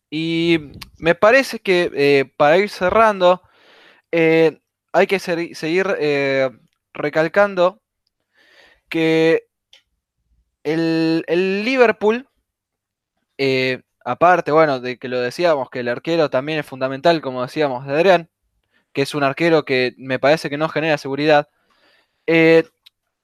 [0.09, 3.41] Y me parece que para ir cerrando,
[4.11, 5.87] hay que seguir
[6.93, 7.81] recalcando
[8.89, 9.47] que
[10.63, 12.27] el, Liverpool,
[13.37, 17.85] eh, aparte, bueno, de que lo decíamos, que el arquero también es fundamental, como decíamos
[17.85, 18.29] de Adrián,
[18.97, 21.49] que es un arquero que me parece que no genera seguridad,
[22.25, 22.63] eh,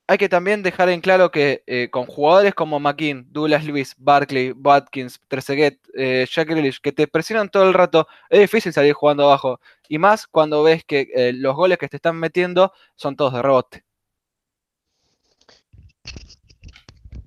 [0.05, 4.51] hay que también dejar en claro que eh, con jugadores como McKean, Douglas Lewis, Barkley,
[4.51, 6.49] Watkins, Trezeguet, eh, Jack
[6.79, 9.59] que te presionan todo el rato, es difícil salir jugando abajo.
[9.89, 13.41] Y más cuando ves que eh, los goles que te están metiendo son todos de
[13.41, 13.83] rebote.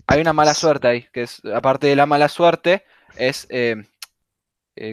[0.06, 2.84] Hay una mala suerte ahí, que es, aparte de la mala suerte,
[3.16, 3.48] es,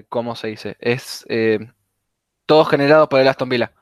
[0.10, 0.76] ¿cómo se dice?
[0.80, 1.24] Es
[2.46, 3.74] todo generado por el Aston Villa.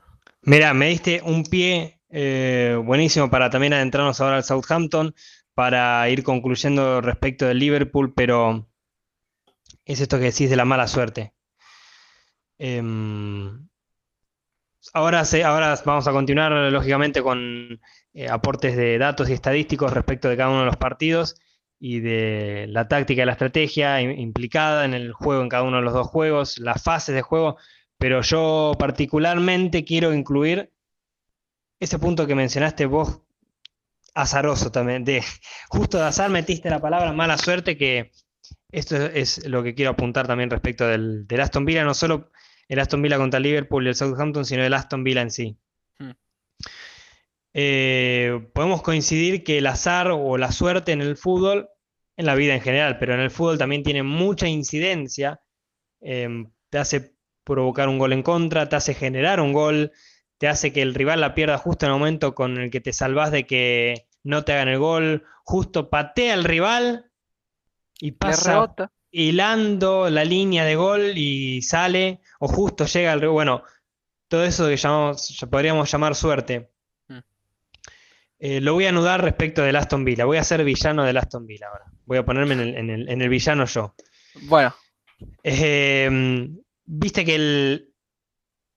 [0.44, 5.16] Mira, me diste un pie eh, buenísimo para también adentrarnos ahora al Southampton,
[5.54, 8.68] para ir concluyendo respecto del Liverpool, pero
[9.86, 11.34] es esto que decís de la mala suerte.
[12.58, 13.68] Em,
[14.94, 17.80] ahora, ahora vamos a continuar, lógicamente, con
[18.14, 21.36] eh, aportes de datos y estadísticos respecto de cada uno de los partidos
[21.80, 25.84] y de la táctica y la estrategia implicada en el juego, en cada uno de
[25.84, 27.58] los dos juegos, las fases de juego,
[28.02, 30.72] pero yo particularmente quiero incluir
[31.80, 33.22] ese punto que mencionaste vos,
[34.16, 35.24] azaroso también, de
[35.70, 38.12] justo de azar metiste la palabra mala suerte, que
[38.72, 42.32] esto es lo que quiero apuntar también respecto del, Aston Villa, no solo
[42.68, 45.60] el Aston Villa contra Liverpool y el Southampton, sino el Aston Villa en sí.
[46.00, 46.12] Hmm.
[47.54, 51.70] Eh, podemos coincidir que el azar o la suerte en el fútbol,
[52.18, 55.40] en la vida en general, pero en el fútbol también tiene mucha incidencia,
[56.00, 57.11] em, te hace
[57.44, 59.92] provocar un gol en contra, te hace generar un gol,
[60.38, 62.94] te hace que el rival la pierda justo en el momento con el que te
[62.94, 67.12] salvas de que no te hagan el gol, justo patea al rival
[68.00, 68.74] y pasa
[69.12, 73.64] hilando la línea de gol y sale, o justo llega al bueno,
[74.28, 76.72] todo eso que llamamos, podríamos llamar suerte.
[77.08, 77.20] Mm.
[78.40, 80.26] Eh, lo voy a anudar respecto del Aston Villa.
[80.26, 81.86] Voy a ser villano del Aston Villa ahora.
[82.06, 83.94] Voy a ponerme en el, villano yo.
[84.44, 84.74] Bueno.
[85.44, 86.50] Eh,
[86.92, 87.94] viste que el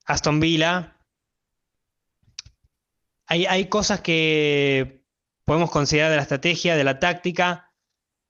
[0.06, 1.00] Aston Villa
[3.26, 5.02] hay, cosas que
[5.44, 7.72] podemos considerar de la estrategia, de la táctica.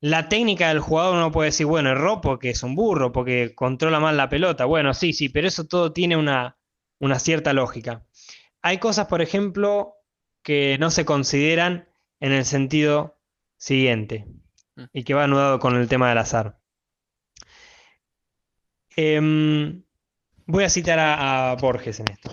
[0.01, 4.01] La técnica del jugador uno puede decir, bueno, erró porque es un burro, porque controla
[4.01, 4.65] mal la pelota.
[4.65, 6.57] Bueno, sí, sí, pero eso todo tiene una,
[7.19, 8.07] cierta lógica.
[8.63, 9.97] Hay cosas, por ejemplo,
[10.43, 11.89] que no se consideran
[12.21, 13.19] en el sentido
[13.59, 14.27] siguiente
[14.77, 14.85] mm.
[14.93, 16.59] y que va anudado con el tema del azar.
[18.97, 19.83] Em,
[20.47, 22.31] voy a citar a, Borges en esto.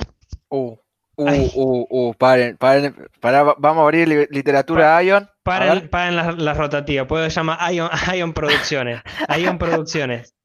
[0.50, 0.78] Uh.
[1.16, 5.30] Uh, uh, uh, paren, paren, vamos a abrir literatura pa Ion.
[5.44, 9.02] Paren, paren las la rotativas, puedo llamar Ion, Ion Producciones.
[9.38, 10.36] Ion Producciones.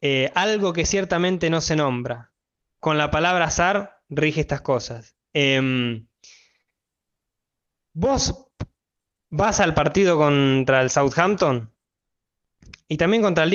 [0.00, 2.32] Eh, algo que ciertamente no se nombra.
[2.80, 5.16] Con la palabra azar rige estas cosas.
[5.32, 6.06] Em,
[7.92, 8.46] vos
[9.30, 11.74] vas al partido contra el Southampton
[12.86, 13.50] y también contra el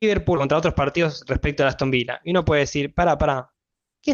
[0.00, 2.20] Liverpool, contra otros partidos respecto a Aston Villa.
[2.24, 3.50] Y uno puede decir, para, para,
[4.06, 4.12] ¿Qué,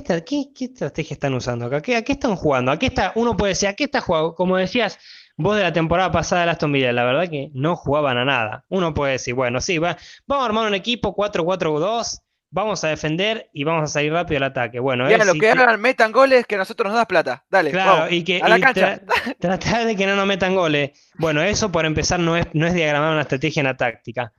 [0.59, 1.77] estrategia están usando acá?
[1.77, 2.73] ¿A qué están jugando?
[2.73, 4.35] ¿A qué está, uno puede decir, ¿a qué está jugando?
[4.35, 4.99] Como decías
[5.37, 8.65] vos de la temporada pasada de Aston Villa, la verdad que no jugaban a nada.
[8.69, 12.21] Uno puede decir, bueno, sí, vamos a armar un equipo 4-4-2,
[12.51, 14.81] vamos a defender y vamos a salir rápido al ataque.
[14.81, 17.45] Bueno, ya, lo que hagan, metan goles, que nosotros nos das plata.
[17.51, 19.01] Dale, claro, y que a la cancha.
[19.39, 20.93] tratar de que no nos metan goles.
[21.19, 24.33] Bueno, eso por empezar no es, no es diagramar una estrategia en la táctica.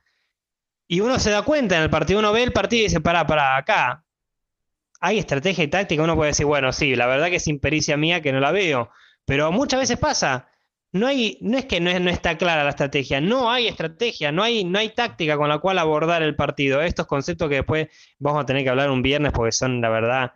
[0.86, 3.26] Y uno se da cuenta en el partido, uno ve el partido y dice, pará,
[3.26, 4.04] pará, acá
[5.04, 8.22] hay estrategia y táctica, uno puede decir, bueno, sí, la verdad que es impericia mía
[8.22, 8.88] que no la veo,
[9.26, 10.48] pero muchas veces pasa.
[10.92, 14.64] No, hay, no es que no, está clara la estrategia, no hay estrategia, no hay,
[14.64, 16.80] no hay táctica con la cual abordar el partido.
[16.80, 20.32] Estos conceptos que después vamos a tener que hablar un viernes porque son, la verdad,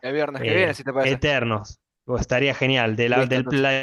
[1.07, 1.81] eternos.
[2.11, 3.27] O estaría genial, de la,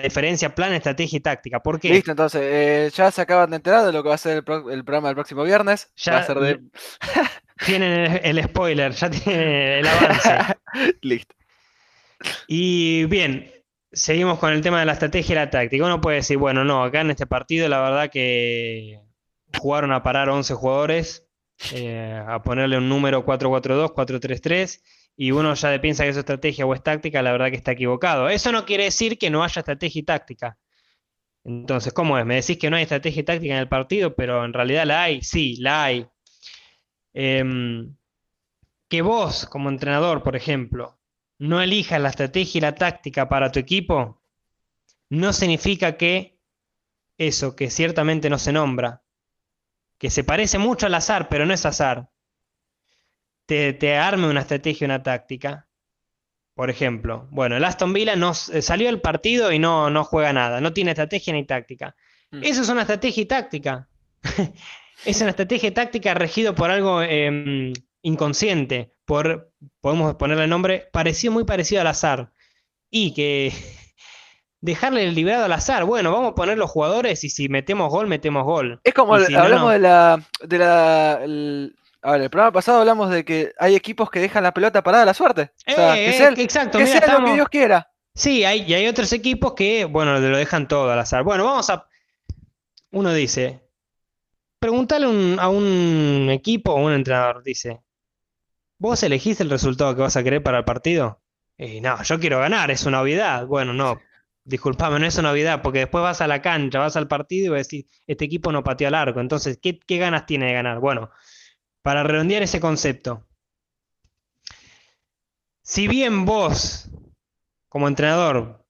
[0.01, 1.59] diferencia plan, estrategia y táctica.
[1.59, 1.89] ¿Por qué?
[1.89, 4.43] Listo, entonces, eh, ya se acaban de enterar de lo que va a ser el,
[4.43, 5.91] programa del próximo viernes.
[5.95, 6.59] Ya, va a ser de...
[7.65, 10.37] Tienen el, spoiler, ya tienen el avance.
[11.01, 11.35] Listo.
[12.47, 13.51] Y bien,
[13.91, 15.85] seguimos con el tema de la estrategia y la táctica.
[15.85, 19.01] Uno puede decir, bueno, no, acá en este partido la verdad que
[19.59, 21.27] jugaron a parar 11 jugadores,
[21.73, 24.81] eh, a ponerle un número 4-4-2, 4-3-3,
[25.17, 28.29] y uno ya piensa que es estrategia o es táctica, la verdad que está equivocado.
[28.29, 30.57] Eso no quiere decir que no haya estrategia y táctica.
[31.43, 32.25] Entonces, ¿cómo es?
[32.25, 35.03] Me decís que no hay estrategia y táctica en el partido, pero en realidad la
[35.03, 36.07] hay, sí, la hay.
[37.13, 37.95] Em,
[38.89, 40.99] que vos, como entrenador, por ejemplo,
[41.37, 44.21] no elijas la estrategia y la táctica para tu equipo,
[45.09, 46.39] no significa que
[47.17, 49.03] eso, que ciertamente no se nombra,
[49.97, 52.09] que se parece mucho al azar, pero no es azar,
[53.45, 55.67] te, arme una estrategia y una táctica.
[56.55, 60.61] Por ejemplo, bueno, el Aston Villa eh, salió al partido y no, no juega nada,
[60.61, 61.95] no tiene estrategia ni táctica.
[62.31, 62.43] Mm.
[62.43, 63.89] Eso es una estrategia y táctica.
[65.05, 71.33] es una estrategia táctica regido por algo em, inconsciente, por, podemos ponerle el nombre, parecido,
[71.33, 72.31] muy parecido al azar.
[72.89, 73.51] Y que
[74.61, 75.83] dejarle liberado al azar.
[75.83, 78.79] Bueno, vamos a poner los jugadores y si metemos gol, metemos gol.
[78.85, 79.71] Es como Y el- si no, hablamos no.
[79.71, 80.25] de la.
[80.41, 81.75] De la el,
[82.05, 85.03] a ver, el programa pasado hablamos de que hay equipos que dejan la pelota parada
[85.03, 85.51] a la suerte.
[85.67, 87.91] O sea, Eh, que sea, el- exacto, que mira, sea lo estamos- que Dios quiera.
[88.13, 91.23] Sí, hay, y hay otros equipos que, bueno, lo dejan todo al azar.
[91.23, 91.87] Bueno, vamos a.
[92.91, 93.61] Uno dice.
[94.59, 97.81] Preguntale un- a un equipo o un entrenador, dice.
[98.77, 101.21] ¿Vos elegís el resultado que vas a querer para el partido?
[101.57, 103.45] Y no, yo quiero ganar, es una obviedad.
[103.47, 103.99] Bueno, no,
[104.43, 107.49] disculpame, no es una obviedad, porque después vas a la cancha, vas al partido y
[107.49, 109.19] vas a decir, este equipo no pateó al arco.
[109.19, 110.79] Entonces, ¿qué, qué ganas tiene de ganar?
[110.79, 111.09] Bueno,
[111.85, 113.27] para redondear ese concepto.
[115.61, 116.89] Si bien vos,
[117.69, 118.65] como entrenador,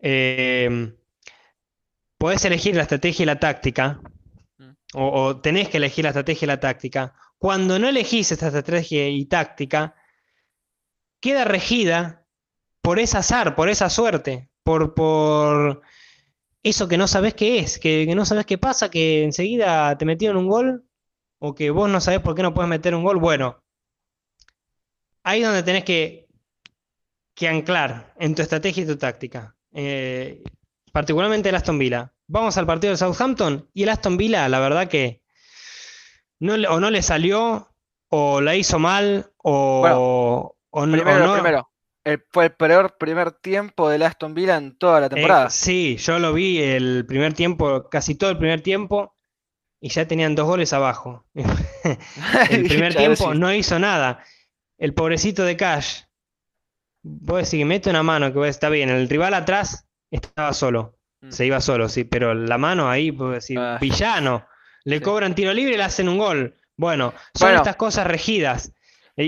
[0.00, 0.92] eh,
[2.18, 4.02] podés elegir la estrategia y la táctica,
[4.58, 4.72] Mm.
[4.92, 9.08] o, o tenés que elegir la estrategia y la táctica, cuando no elegís esta estrategia
[9.08, 9.94] y táctica,
[11.20, 12.26] queda regida
[12.82, 15.80] por ese azar, por esa suerte, por, por
[16.62, 20.04] eso que no sabés qué es, que, que no sabés qué pasa, que enseguida te
[20.04, 20.89] metieron un gol,
[21.40, 23.16] o que vos no sabés por qué no puedes meter un gol.
[23.18, 23.62] Bueno,
[25.24, 26.28] ahí es donde tenés que,
[27.34, 29.56] que anclar en tu estrategia y tu táctica.
[29.72, 30.42] Eh,
[30.92, 32.12] particularmente el Aston Villa.
[32.26, 35.22] Vamos al partido del Southampton y el Aston Villa, la verdad que
[36.38, 37.68] no, o no le salió,
[38.08, 41.32] o la hizo mal, o, o no- o Primero, no.
[41.34, 41.70] primero.
[42.04, 45.50] el- fue el peor primer tiempo del Aston Villa en toda la Eh, temporada.
[45.50, 49.16] sí, yo lo vi el primer tiempo, casi todo el primer tiempo,
[49.80, 51.24] y ya tenían dos goles abajo.
[52.50, 54.22] El primer tiempo no hizo nada.
[54.78, 56.02] El pobrecito de Cash,
[57.02, 61.32] vos decís mete una mano, que está bien, el rival atrás estaba solo, Mm.
[61.32, 63.76] se iba solo, sí, pero la mano ahí, vos decís, Ah.
[63.78, 64.46] villano,
[64.84, 65.02] le Sí.
[65.02, 66.56] cobran tiro libre y le hacen un gol.
[66.78, 67.56] Bueno, son Bueno.
[67.58, 68.72] estas cosas regidas.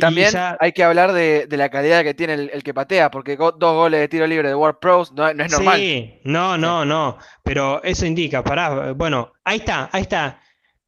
[0.01, 0.31] También
[0.61, 3.53] hay que hablar de, de la calidad que tiene el, el que patea, porque go-
[3.53, 5.79] dos goles de tiro libre de World Pros no, no es normal.
[5.79, 10.41] Sí, no, no, no, pero eso indica, pará, bueno, ahí está, ahí está.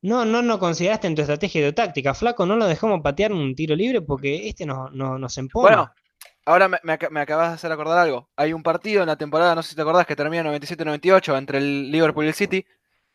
[0.02, 3.54] No, no, no consideraste en tu estrategia tu táctica, flaco, no lo dejamos patear un
[3.54, 5.68] tiro libre porque este nos, nos, nos empoma.
[5.68, 5.92] Bueno,
[6.44, 8.28] ahora me, me ac- me acabas de hacer acordar algo.
[8.36, 11.58] Hay un partido en la temporada, no sé si te acordás, que termina 97-98 entre
[11.58, 12.66] el Liverpool y el City.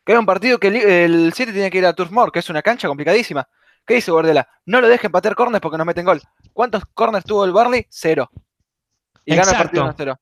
[0.04, 2.48] Que era un partido que el City tiene que ir a Turf Moor, que es
[2.50, 3.46] una cancha complicadísima.
[3.86, 4.48] ¿Qué dice Guardiola?
[4.66, 6.20] No lo dejen patear corners porque nos meten gol.
[6.52, 7.86] ¿Cuántos corners tuvo el Barley?
[7.90, 8.30] Cero.
[9.24, 10.04] Y gana el partido Exacto.
[10.04, 10.20] 1-0.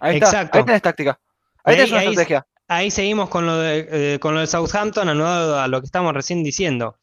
[0.00, 0.58] Ahí está, Exacto.
[0.58, 1.20] ahí tenés táctica.
[1.64, 2.46] Ahí Ahí- tenés una ahí- estrategia.
[2.68, 6.14] Ahí seguimos con lo de, eh, con lo de Southampton, anudado a lo que estamos
[6.14, 6.96] recién diciendo.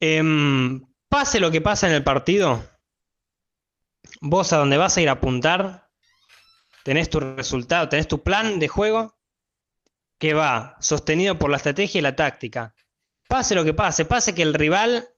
[0.00, 2.62] Em, pase lo que pase en el partido,
[4.20, 5.88] vos a donde vas a ir a apuntar,
[6.84, 9.16] tenés tu resultado, tenés tu plan de juego
[10.18, 12.74] que va sostenido por la estrategia y la táctica.
[13.30, 15.08] Pase lo que pase, pase que el rival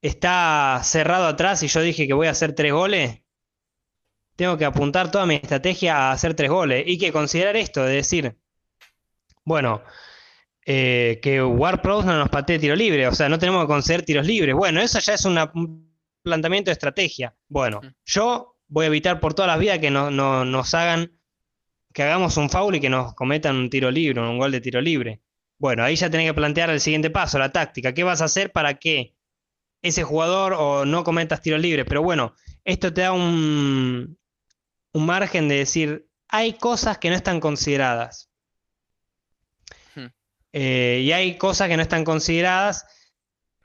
[0.00, 3.20] está cerrado atrás y yo dije que voy a hacer tres goles,
[4.34, 7.96] tengo que apuntar toda mi estrategia a hacer tres goles y que considerar esto, de
[7.96, 8.38] decir,
[9.44, 9.82] bueno,
[10.64, 14.04] eh, que War Pros no nos patee tiro libre, o sea, no tenemos que conceder
[14.04, 14.54] tiros libres.
[14.54, 17.36] Bueno, eso ya es una- un planteamiento de estrategia.
[17.48, 21.12] Bueno, yo voy a evitar por todas las vidas que no, no- nos hagan,
[21.92, 24.80] que hagamos un foul y que nos cometan un tiro libre, un gol de tiro
[24.80, 25.20] libre.
[25.62, 27.94] Bueno, ahí ya tenés que plantear el siguiente paso, la táctica.
[27.94, 29.14] ¿Qué vas a hacer para que
[29.80, 31.86] ese jugador o no cometas tiros libres?
[31.88, 32.34] Pero bueno,
[32.64, 34.18] esto te da un,
[34.92, 38.28] un margen de decir, hay cosas que no están consideradas.
[39.94, 40.08] Hmm.
[40.52, 42.84] Eh, y hay cosas que no están consideradas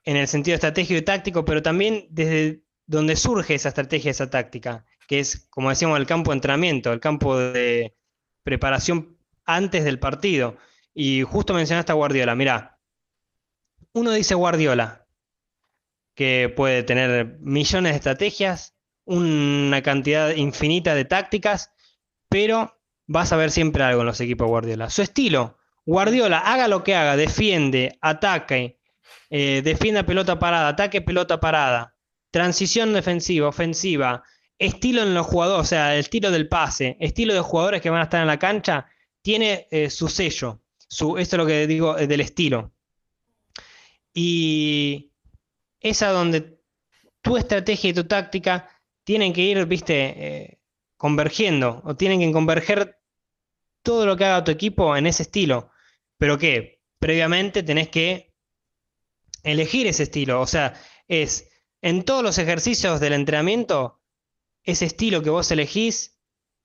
[0.03, 4.85] en el sentido estratégico y táctico, pero también desde donde surge esa estrategia, esa táctica,
[5.07, 7.95] que es, como decíamos, el campo de entrenamiento, el campo de
[8.43, 10.57] preparación antes del partido.
[10.99, 12.79] Y justo mencionaste a Guardiola, mirá,
[13.93, 15.07] uno dice Guardiola,
[16.15, 18.75] que puede tener millones de estrategias,
[19.05, 21.71] una cantidad infinita de tácticas,
[22.29, 24.89] pero vas a ver siempre algo en los equipos de Guardiola.
[24.89, 28.79] Su estilo, Guardiola, haga lo que haga, defiende, ataque,
[29.29, 31.95] eh, defienda pelota parada, ataque pelota parada,
[32.31, 34.23] transición defensiva, ofensiva,
[34.57, 37.99] estilo en los jugadores, o sea, el estilo del pase, estilo de jugadores que van
[37.99, 38.87] a estar en la cancha,
[39.21, 40.63] tiene eh, su sello.
[40.89, 42.73] Esto es lo que digo eh, del estilo.
[44.13, 45.13] Y
[45.79, 46.59] es a donde
[47.21, 48.69] tu estrategia y tu táctica
[49.03, 50.59] tienen que ir, viste, eh,
[50.97, 52.99] convergiendo, o tienen que converger
[53.83, 55.69] todo lo que haga tu equipo en ese estilo.
[56.17, 58.33] Pero que previamente tenés que
[59.43, 60.41] elegir ese estilo.
[60.41, 60.73] O sea,
[61.07, 61.49] es
[61.81, 64.01] en todos los ejercicios del entrenamiento,
[64.63, 66.19] ese estilo que vos elegís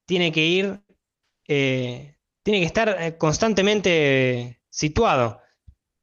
[0.06, 0.82] tiene que ir,
[1.46, 5.40] eh, tiene que estar eh, constantemente situado.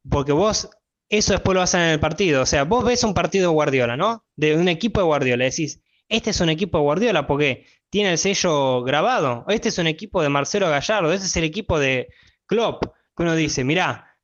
[0.10, 0.70] Porque vos
[1.10, 2.44] eso después lo vas a en el partido.
[2.44, 4.26] O sea, vos ves un partido de Guardiola, ¿no?
[4.36, 5.46] De un equipo de Guardiola.
[5.46, 9.46] Decís, este es un equipo de Guardiola porque tiene el sello grabado.
[9.50, 12.10] Este es un equipo de Marcelo Gallardo, este es el equipo de
[12.46, 14.18] Klopp, que uno dice, mirá,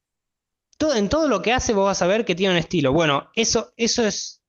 [0.77, 2.93] todo, en todo lo que hace vos vas a ver que tiene un estilo.
[2.93, 4.43] Bueno, eso, eso es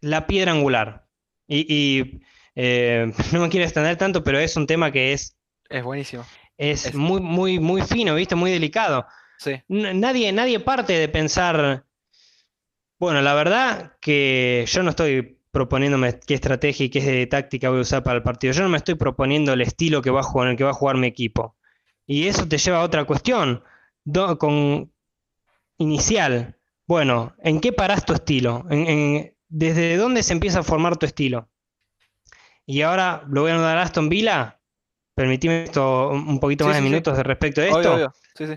[0.00, 1.06] la piedra angular.
[1.46, 2.20] Y,
[2.54, 5.36] eh, no me quiero extender tanto, pero es un tema que es...
[5.70, 6.24] Es buenísimo.
[6.58, 8.34] Es, muy, muy, muy fino, ¿viste?
[8.34, 9.06] Muy delicado.
[9.38, 9.62] Sí.
[9.68, 11.86] Nadie, nadie parte de pensar,
[12.98, 17.82] bueno, la verdad que yo no estoy proponiéndome qué estrategia y qué táctica voy a
[17.82, 18.52] usar para el partido.
[18.52, 20.70] Yo no me estoy proponiendo el estilo que va a jugar, en el que va
[20.70, 21.56] a jugar mi equipo.
[22.06, 23.62] Y eso te lleva a otra cuestión.
[24.38, 24.92] con
[25.78, 26.56] inicial.
[26.86, 28.66] Bueno, ¿en qué paras tu estilo?
[29.48, 31.48] ¿Desde dónde se empieza a formar tu estilo?
[32.66, 34.57] Y ahora lo voy a dar a Aston Villa.
[35.18, 38.14] Permitime esto un poquito más de minutos de respecto a esto.
[38.36, 38.52] Sí, sí.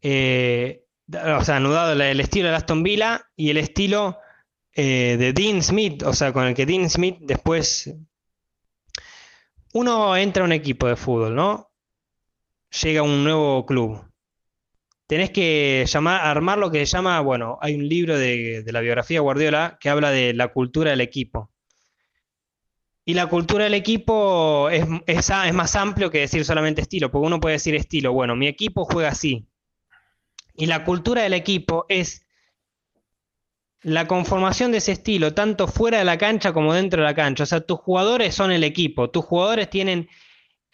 [0.00, 4.16] Eh, o sea, anudado el estilo de Aston Villa y el estilo
[4.72, 7.94] eh, de Dean Smith, o sea, con el que Dean Smith después...
[9.74, 11.70] Uno entra a un equipo de fútbol, ¿no?
[12.82, 14.02] Llega a un nuevo club.
[15.06, 19.16] Tenés que llamar, armar lo que se llama, bueno, hay un libro de, la biografía
[19.16, 21.50] de Guardiola que habla de la cultura del equipo.
[23.08, 24.86] Y la cultura del equipo es,
[25.54, 29.08] más amplio que decir solamente estilo, porque uno puede decir estilo, bueno, mi equipo juega
[29.08, 29.46] así,
[30.54, 32.26] y la cultura del equipo es
[33.80, 37.44] la conformación de ese estilo, tanto fuera de la cancha como dentro de la cancha.
[37.44, 40.10] O sea, tus jugadores son el equipo, tus jugadores tienen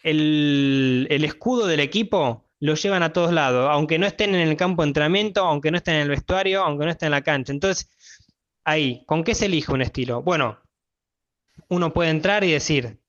[0.03, 4.81] el, escudo del equipo, lo llevan a todos lados, aunque no estén en el campo
[4.81, 7.53] de entrenamiento, aunque no estén en el vestuario, aunque no estén en la cancha.
[7.53, 7.89] Entonces,
[8.65, 10.21] ahí, ¿con qué se elige un estilo?
[10.21, 10.64] Bueno,
[11.69, 12.99] uno puede entrar y decir,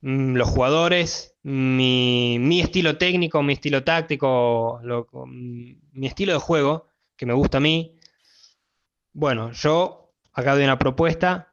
[0.00, 7.34] mm, los jugadores mi, estilo técnico, mi estilo táctico, mi estilo de juego, que me
[7.34, 7.96] gusta a mí.
[9.12, 11.52] Bueno, yo acá doy una propuesta,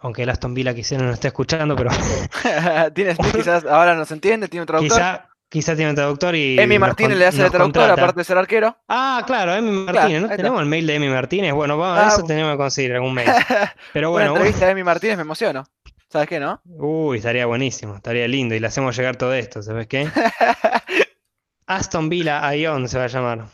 [0.00, 1.90] aunque el Aston Villa quizás no nos esté escuchando, pero...
[2.94, 4.96] Tienes, quizás ahora nos entiende, tiene un traductor.
[4.96, 6.58] Quizá, tiene un traductor y...
[6.58, 8.76] Emi Martínez le hace de traductor, aparte de ser arquero.
[8.88, 10.28] Ah, claro, Emi Martínez, ¿no?
[10.28, 11.52] Tenemos el mail de Emi Martínez.
[11.52, 13.30] Bueno, vamos, a eso tenemos que conseguir algún mail.
[13.92, 14.32] Pero bueno.
[14.32, 15.64] Una entrevista de Emi Martínez me emociono.
[16.10, 16.60] ¿Sabes qué, no?
[16.64, 18.54] Uy, estaría buenísimo, estaría lindo.
[18.54, 20.08] Y le hacemos llegar todo esto, ¿sabes qué?
[21.66, 23.46] Aston Villa Ion se va a llamar.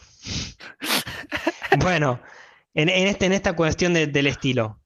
[1.79, 2.21] bueno,
[2.75, 4.81] en, este, en esta cuestión del estilo.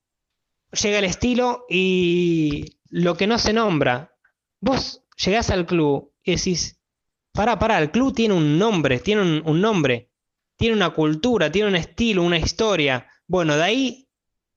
[0.72, 4.14] Llega el estilo y lo que no se nombra.
[4.60, 6.77] Vos llegás al club y decís,
[7.32, 10.10] pará, pará, el club tiene un nombre, tiene un, un nombre,
[10.56, 13.06] tiene una cultura, tiene un estilo, una historia.
[13.26, 14.08] Bueno, de ahí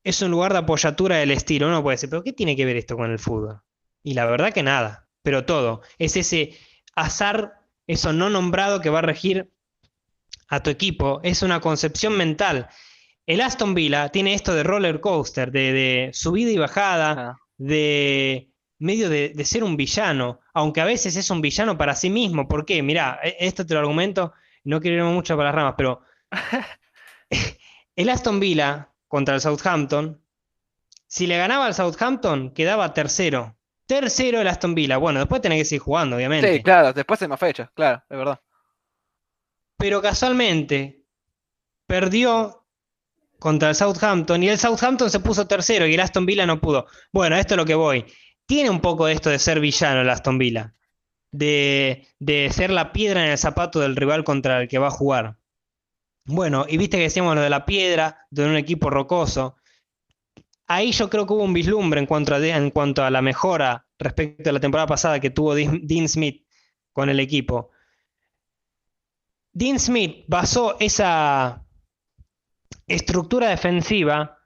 [0.04, 1.68] es un lugar de apoyatura del estilo.
[1.68, 3.62] Uno puede decir, pero ¿qué tiene que ver esto con el fútbol?
[4.04, 5.82] Y la verdad que nada, pero todo.
[6.00, 6.58] Es ese
[6.96, 7.54] azar,
[7.88, 9.52] eso no nombrado que va a regir
[10.48, 11.20] a tu equipo.
[11.24, 12.68] Es una concepción mental.
[13.26, 18.51] El Aston Villa tiene esto de roller coaster, de, subida y bajada, de
[18.82, 22.48] medio de, ser un villano, aunque a veces es un villano para sí mismo.
[22.48, 22.82] ¿Por qué?
[22.82, 26.02] Mirá, e, esto te lo argumento, no quiero irme mucho para las ramas, pero
[27.96, 30.20] el Aston Villa contra el Southampton.
[31.08, 33.56] Si le ganaba al Southampton, quedaba tercero.
[33.86, 34.98] Tercero el Aston Villa.
[34.98, 36.52] Bueno, después tenés que seguir jugando, obviamente.
[36.52, 38.42] Sí, claro, después hay más fechas, claro, es verdad.
[39.78, 41.04] Pero casualmente
[41.86, 42.66] perdió
[43.38, 46.88] contra el Southampton y el Southampton se puso tercero y el Aston Villa no pudo.
[47.12, 48.06] Bueno, esto es lo que voy.
[48.52, 50.74] Tiene un poco esto de ser villano el Aston Villa.
[51.32, 54.92] De, de ser la piedra en el zapato del rival contra el que va a
[54.92, 55.38] jugar.
[56.26, 59.56] Bueno, y viste que decíamos lo de la piedra, de un equipo rocoso.
[60.68, 63.88] Ahí yo creo que hubo un vislumbre en cuanto a, en cuanto a la mejora
[63.98, 66.46] respecto a la temporada pasada que tuvo Dean Smith
[66.92, 67.72] con el equipo.
[69.54, 71.66] Dean Smith basó esa
[72.86, 74.41] estructura defensiva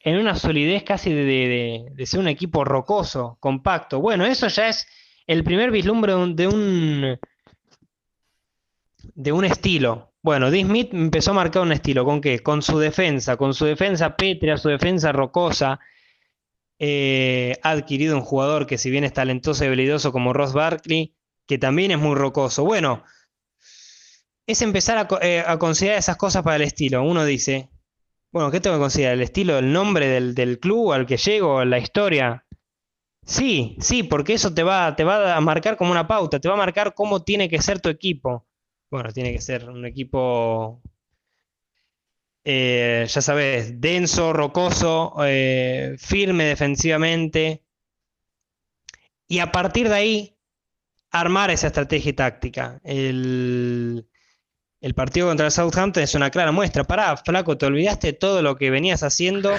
[0.00, 4.00] en una solidez casi de, ser un equipo rocoso, compacto.
[4.00, 4.86] Bueno, eso ya es
[5.26, 7.18] el primer vislumbre de un,
[9.14, 10.12] de un estilo.
[10.22, 12.40] Bueno, Dean Smith empezó a marcar un estilo, ¿con qué?
[12.40, 15.80] Con su defensa, con su defensa pétrea, su defensa rocosa.
[16.78, 21.14] Eh, ha adquirido un jugador que si bien es talentoso y habilidoso como Ross Barkley,
[21.46, 22.64] que también es muy rocoso.
[22.64, 23.04] Bueno,
[24.46, 27.02] es empezar a, eh, considerar esas cosas para el estilo.
[27.02, 27.68] Uno dice,
[28.32, 29.14] bueno, ¿qué tengo que considerar?
[29.14, 32.44] ¿El estilo, el nombre del, del club al que llego, la historia?
[33.24, 36.54] Sí, sí, porque eso te va, te va a marcar como una pauta, te va
[36.54, 38.46] a marcar cómo tiene que ser tu equipo.
[38.90, 40.82] Bueno, tiene que ser un equipo,
[42.44, 47.62] eh, ya sabes, denso, rocoso, eh, firme defensivamente.
[49.28, 50.36] Y a partir de ahí,
[51.10, 52.80] armar esa estrategia táctica.
[52.84, 54.08] El,
[54.80, 56.84] el partido contra el Southampton es una clara muestra.
[56.84, 59.52] Pará, flaco, te olvidaste todo lo que venías haciendo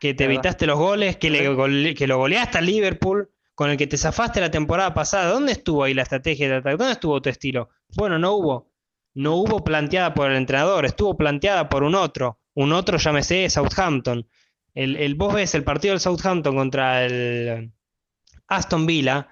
[0.00, 1.46] que te evitaste los goles, que, le Sí.
[1.46, 5.30] gole- que lo goleaste al Liverpool, con el que te zafaste la temporada pasada.
[5.30, 6.76] ¿Dónde estuvo ahí la estrategia de ataque?
[6.76, 7.68] ¿Dónde estuvo tu estilo?
[7.96, 8.72] Bueno, no hubo.
[9.14, 12.38] No hubo planteada por el entrenador, estuvo planteada por un otro.
[12.54, 14.26] Un otro, llámese Southampton.
[14.74, 17.70] El, el, vos ves el partido del Southampton contra el
[18.48, 19.28] Aston Villa.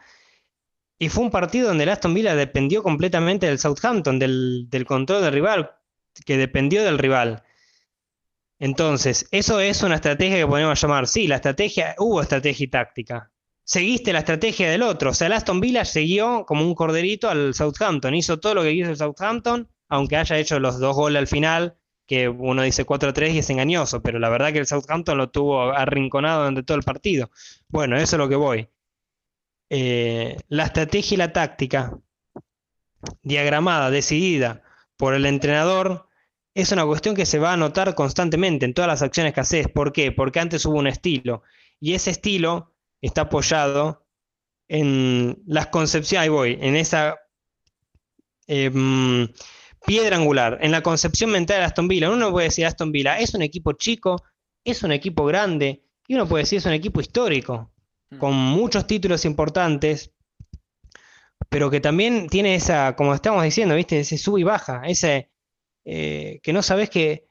[1.03, 5.23] Y fue un partido donde el Aston Villa dependió completamente del Southampton, del, del control
[5.23, 5.71] del rival,
[6.27, 7.43] que dependió del rival.
[8.59, 13.33] Entonces, eso es una estrategia que podemos llamar, sí, la estrategia, hubo estrategia y táctica.
[13.65, 17.55] Seguiste la estrategia del otro, o sea, el Aston Villa siguió como un corderito al
[17.55, 21.29] Southampton, hizo todo lo que quiso el Southampton, aunque haya hecho los dos goles al
[21.29, 25.31] final, que uno dice 4-3 y es engañoso, pero la verdad que el Southampton lo
[25.31, 27.31] tuvo arrinconado durante todo el partido.
[27.69, 28.69] Bueno, eso es lo que voy.
[29.71, 31.97] Eh, la estrategia y la táctica
[33.23, 34.63] diagramada, decidida
[34.97, 36.09] por el entrenador,
[36.55, 39.69] es una cuestión que se va a notar constantemente en todas las acciones que haces.
[39.69, 40.13] ¿Por qué?
[40.13, 41.43] Porque antes hubo un estilo
[41.79, 44.07] y ese estilo está apoyado
[44.69, 47.19] en las concepciones, ahí voy, en esa
[48.47, 49.29] em,
[49.87, 52.11] piedra angular, en la concepción mental de Aston Villa.
[52.11, 54.23] Uno puede decir Aston Villa es un equipo chico,
[54.65, 57.73] es un equipo grande y uno puede decir es un equipo histórico.
[58.19, 60.13] Con muchos títulos importantes,
[61.49, 64.01] pero que también tiene esa, como estamos diciendo, ¿viste?
[64.01, 65.31] Ese sub y baja, ese
[65.85, 67.29] eh, que no sabes que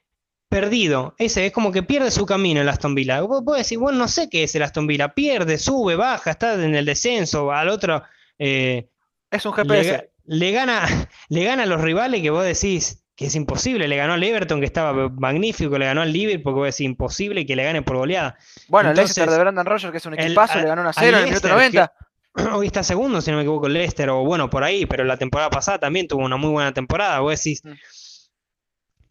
[0.50, 3.22] perdido, ese es como que pierde su camino el Aston Villa.
[3.22, 6.56] Vos podés decir, bueno, no sé qué es el Aston Villa, pierde, sube, baja, está
[6.56, 8.02] en el descenso, al otro
[8.40, 8.90] eh,
[9.30, 10.12] Es un GPS.
[10.26, 10.82] le gana,
[11.30, 14.62] le gana a los rivales que vos decís que es imposible, le ganó al Everton
[14.62, 18.38] que estaba magnífico, le ganó al Liverpool porque decís imposible que le gane por goleada.
[18.70, 20.94] Bueno, el Leicester de Brendan Rodgers, que es un el- equipazo, le ganó 1 a
[20.96, 21.92] al 0 en el minuto Leicester,
[22.34, 22.56] 90.
[22.58, 25.18] Hoy está segundo, si no me equivoco, el Leicester, o bueno, por ahí, pero la
[25.18, 27.20] temporada pasada también tuvo una muy buena temporada.
[27.20, 27.74] Vos decís, Mm.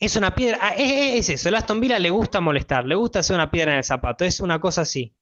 [0.00, 2.94] es una piedra, ah, es, es- es eso, el Aston Villa le gusta molestar, le
[2.94, 5.12] gusta hacer una piedra en el zapato, es una cosa así.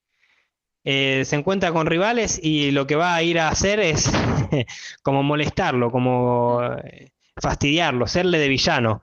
[0.84, 4.08] Eh, se encuentra con rivales y lo que va a ir a hacer es
[5.02, 7.10] como molestarlo, como eh,
[7.40, 9.02] fastidiarlo, serle de villano.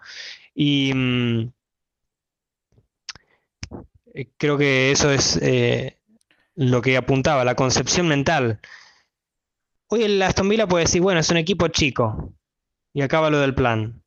[0.56, 1.52] Y mm,
[4.14, 5.98] eh, creo que eso es eh,
[6.56, 8.60] lo que apuntaba, la concepción mental.
[9.88, 12.34] Hoy el Aston Villa puede decir, bueno, es un equipo chico.
[12.94, 14.02] Y acaba lo del plan.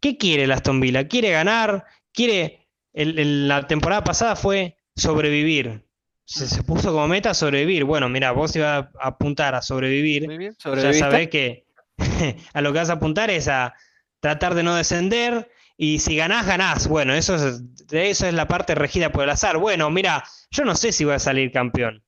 [0.00, 1.08] ¿Qué quiere el Aston Villa?
[1.08, 1.84] ¿Quiere ganar?
[2.12, 2.66] ¿Quiere...
[2.92, 5.84] el- el- la temporada pasada fue sobrevivir.
[6.24, 7.84] Se, se puso como meta sobrevivir.
[7.84, 10.26] Bueno, mira, vos ibas a apuntar a sobrevivir.
[10.28, 11.66] Bien, Ya sabés que
[12.52, 13.74] a lo que vas a apuntar es a
[14.20, 16.88] tratar de no descender y si ganás, ganás.
[16.88, 19.56] Bueno, eso es, eso es la parte regida por el azar.
[19.56, 22.04] Bueno, mira, yo no sé si voy a salir campeón.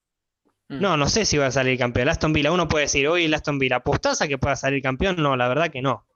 [0.68, 0.80] Mm.
[0.80, 2.02] No, no sé si va a salir campeón.
[2.02, 4.82] El Aston Villa, uno puede decir, hoy el Aston Villa, ¿apostás a que pueda salir
[4.82, 5.16] campeón?
[5.16, 6.06] No, la verdad que no.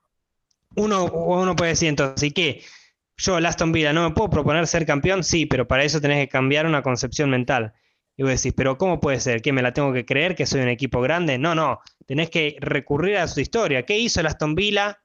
[0.75, 2.63] Uno, uno puede decir entonces, ¿y qué?
[3.17, 5.25] Yo, el Aston Villa, ¿no me puedo proponer ser campeón?
[5.25, 7.73] Sí, pero para eso tenés que cambiar una concepción mental.
[8.17, 9.43] Y vos decís, ¿pero cómo puede ser?
[9.43, 11.37] ¿Que me la tengo que creer que soy un equipo grande?
[11.39, 11.81] No, no.
[12.07, 13.85] Tenés que recurrir a su historia.
[13.85, 15.03] ¿Qué hizo el Aston Villa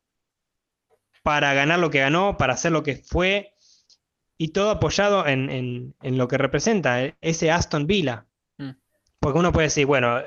[1.24, 3.54] para ganar lo que ganó, para hacer lo que fue?
[4.38, 8.26] Y todo apoyado en, en- en lo que representa eh, ese Aston Villa.
[8.58, 8.72] Mm.
[9.20, 10.20] Porque uno puede decir, bueno,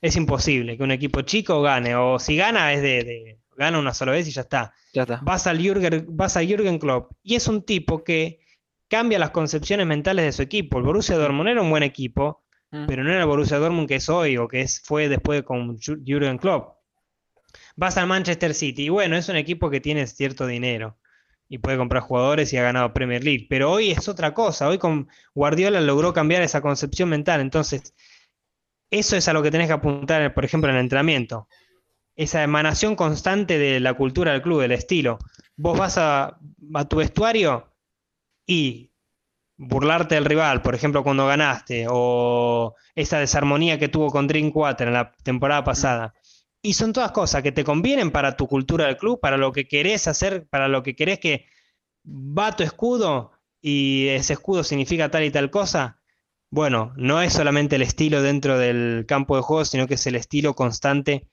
[0.00, 3.92] es imposible que un equipo chico gane, o si gana es de, de- gana una
[3.92, 4.72] sola vez y ya está.
[4.92, 5.20] Ya está.
[5.22, 8.38] Vas al Jürgen, vas a Jürgen Klopp y es un tipo que
[8.88, 10.78] cambia las concepciones mentales de su equipo.
[10.78, 12.86] El Borussia Dortmund era un buen equipo, Mm.
[12.86, 15.78] pero no era el Borussia Dortmund que es hoy o que es, fue después con
[15.78, 16.76] Ju- Jürgen Klopp.
[17.76, 20.98] Vas al Manchester City y bueno, es un equipo que tiene cierto dinero
[21.48, 24.68] y puede comprar jugadores y ha ganado Premier League, pero hoy es otra cosa.
[24.68, 27.94] Hoy con Guardiola logró cambiar esa concepción mental, entonces
[28.90, 31.48] eso es a lo que tenés que apuntar, por ejemplo, en el entrenamiento.
[32.16, 35.18] Esa emanación constante de la cultura del club, del estilo.
[35.56, 36.38] Vos vas a,
[36.74, 37.68] a tu vestuario
[38.46, 38.92] y
[39.56, 44.94] burlarte del rival, por ejemplo, cuando ganaste, o esa desarmonía que tuvo con Drinkwater en
[44.94, 46.14] la temporada pasada.
[46.62, 49.68] Y son todas cosas que te convienen para tu cultura del club, para lo que
[49.68, 51.46] querés hacer, para lo que querés que
[52.06, 56.00] va tu escudo y ese escudo significa tal y tal cosa.
[56.50, 60.14] Bueno, no es solamente el estilo dentro del campo de juego, sino que es el
[60.16, 61.28] estilo constante,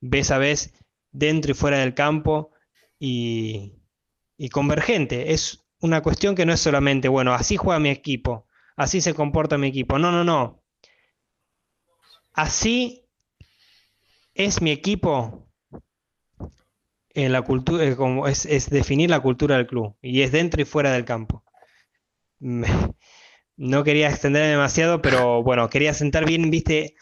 [0.00, 0.72] vez a vez,
[1.12, 2.50] dentro y fuera del campo
[2.98, 3.72] y,
[4.36, 5.32] y convergente.
[5.32, 8.46] Es una cuestión que no es solamente, bueno, así juega mi equipo,
[8.76, 9.98] así se comporta mi equipo.
[9.98, 10.62] No, no, no.
[12.32, 13.06] Así
[14.34, 15.48] es mi equipo
[17.10, 20.64] en la cultura, como es, es definir la cultura del club y es dentro y
[20.64, 21.44] fuera del campo.
[23.58, 26.94] No quería extender demasiado, pero bueno, quería sentar bien, viste,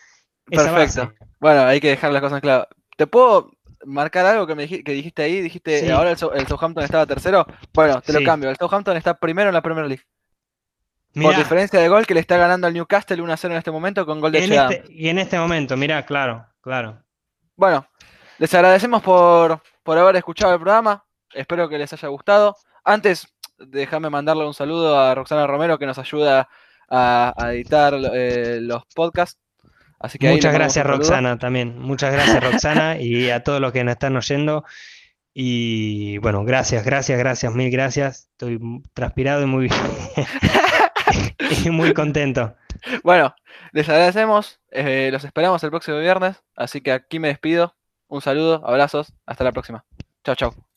[0.51, 1.01] esa Perfecto.
[1.01, 1.27] base.
[1.41, 2.69] Bueno, hay que dejar las cosas claras.
[2.97, 3.51] ¿Te puedo
[3.87, 5.41] marcar algo que, me dij- que dijiste ahí?
[5.41, 5.91] Dijiste, Sí.
[5.91, 7.47] ahora el, Southampton estaba tercero.
[7.73, 8.51] Bueno, te lo cambio.
[8.51, 10.05] El Southampton está primero en la Premier League.
[11.13, 14.05] Por Mirá, diferencia de gol que le está ganando al Newcastle 1-0 en este momento
[14.05, 17.01] con gol de este, y en este momento, mirá, claro, claro.
[17.55, 17.87] Bueno,
[18.39, 21.05] les agradecemos por, por haber escuchado el programa.
[21.33, 22.57] Espero que les haya gustado.
[22.83, 23.29] Antes,
[23.59, 26.49] déjame mandarle un saludo a Roxana Romero que nos ayuda
[26.89, 29.39] a, a editar eh, los podcasts.
[30.05, 30.87] Así que ahí Muchas gracias.
[30.87, 31.79] Roxana, también.
[31.79, 34.63] Muchas gracias, Roxana, y a todos los que nos están oyendo.
[35.33, 38.29] Y bueno, gracias, gracias, gracias, mil gracias.
[38.33, 38.61] Estoy
[38.93, 39.71] transpirado y muy,
[41.65, 42.55] y muy contento.
[43.03, 43.35] Bueno,
[43.73, 44.61] les agradecemos.
[44.73, 46.37] eh, los esperamos el próximo viernes.
[46.55, 47.75] Así que aquí me despido.
[48.07, 49.15] Un saludo, abrazos.
[49.25, 49.87] Hasta la próxima.
[50.23, 50.74] Chao, chao.